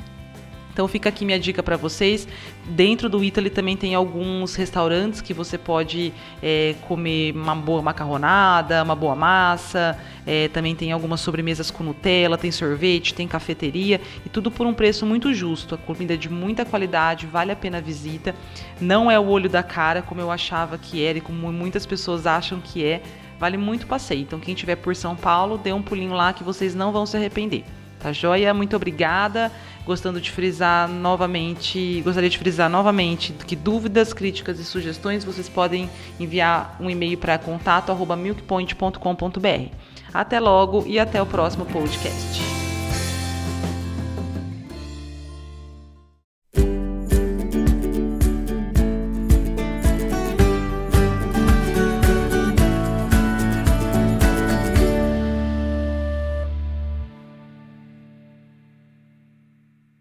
então 0.74 0.88
fica 0.88 1.08
aqui 1.10 1.24
minha 1.24 1.40
dica 1.40 1.62
para 1.62 1.78
vocês. 1.78 2.28
Dentro 2.66 3.08
do 3.08 3.24
Italy 3.24 3.52
também 3.52 3.78
tem 3.78 3.94
alguns 3.94 4.56
restaurantes 4.56 5.22
que 5.22 5.32
você 5.32 5.56
pode 5.56 6.12
é, 6.42 6.74
comer 6.88 7.32
uma 7.36 7.56
boa 7.56 7.82
macarronada, 7.84 8.82
uma 8.82 8.96
boa 8.96 9.16
massa. 9.16 9.96
É, 10.26 10.48
também 10.48 10.76
tem 10.76 10.92
algumas 10.92 11.20
sobremesas 11.20 11.70
com 11.70 11.84
Nutella, 11.84 12.40
tem 12.40 12.52
sorvete, 12.52 13.14
tem 13.14 13.28
cafeteria 13.28 14.02
e 14.26 14.30
tudo 14.30 14.50
por 14.50 14.66
um 14.66 14.74
preço 14.74 15.06
muito 15.06 15.32
justo. 15.32 15.76
A 15.76 15.78
comida 15.78 16.16
é 16.16 16.18
de 16.18 16.30
muita 16.30 16.66
qualidade, 16.66 17.28
vale 17.28 17.52
a 17.52 17.56
pena 17.56 17.78
a 17.78 17.82
visita. 17.82 18.34
Não 18.82 19.12
é 19.12 19.20
o 19.20 19.28
olho 19.28 19.50
da 19.50 19.62
cara 19.62 20.02
como 20.02 20.22
eu 20.22 20.32
achava 20.32 20.78
que 20.78 21.04
era 21.04 21.20
e 21.20 21.22
como 21.22 21.52
muitas 21.54 21.86
pessoas 21.86 22.26
acham 22.26 22.60
que 22.60 22.84
é. 22.84 23.04
Vale 23.40 23.58
muito 23.58 23.84
o 23.84 23.88
passeio. 23.88 24.22
Então 24.22 24.40
quem 24.40 24.56
tiver 24.56 24.78
por 24.78 24.96
São 24.96 25.16
Paulo, 25.16 25.56
dê 25.58 25.72
um 25.72 25.84
pulinho 25.84 26.14
lá 26.14 26.34
que 26.34 26.44
vocês 26.44 26.74
não 26.74 26.92
vão 26.92 27.06
se 27.06 27.16
arrepender. 27.16 27.64
Tá 28.04 28.12
joia? 28.12 28.54
Muito 28.54 28.76
obrigada. 28.76 29.50
Gostando 29.86 30.22
de 30.22 30.32
frisar 30.32 30.88
novamente, 30.88 32.02
gostaria 32.06 32.30
de 32.30 32.38
frisar 32.38 32.70
novamente 32.70 33.34
que 33.34 33.56
dúvidas, 33.56 34.14
críticas 34.14 34.58
e 34.60 34.64
sugestões 34.64 35.26
vocês 35.26 35.50
podem 35.50 35.90
enviar 36.18 36.78
um 36.80 36.90
e-mail 36.90 37.18
para 37.18 37.38
contato@milkpoint.com.br. 37.38 39.76
Até 40.14 40.40
logo 40.40 40.86
e 40.88 40.98
até 40.98 41.22
o 41.22 41.26
próximo 41.26 41.66
podcast. 41.66 42.63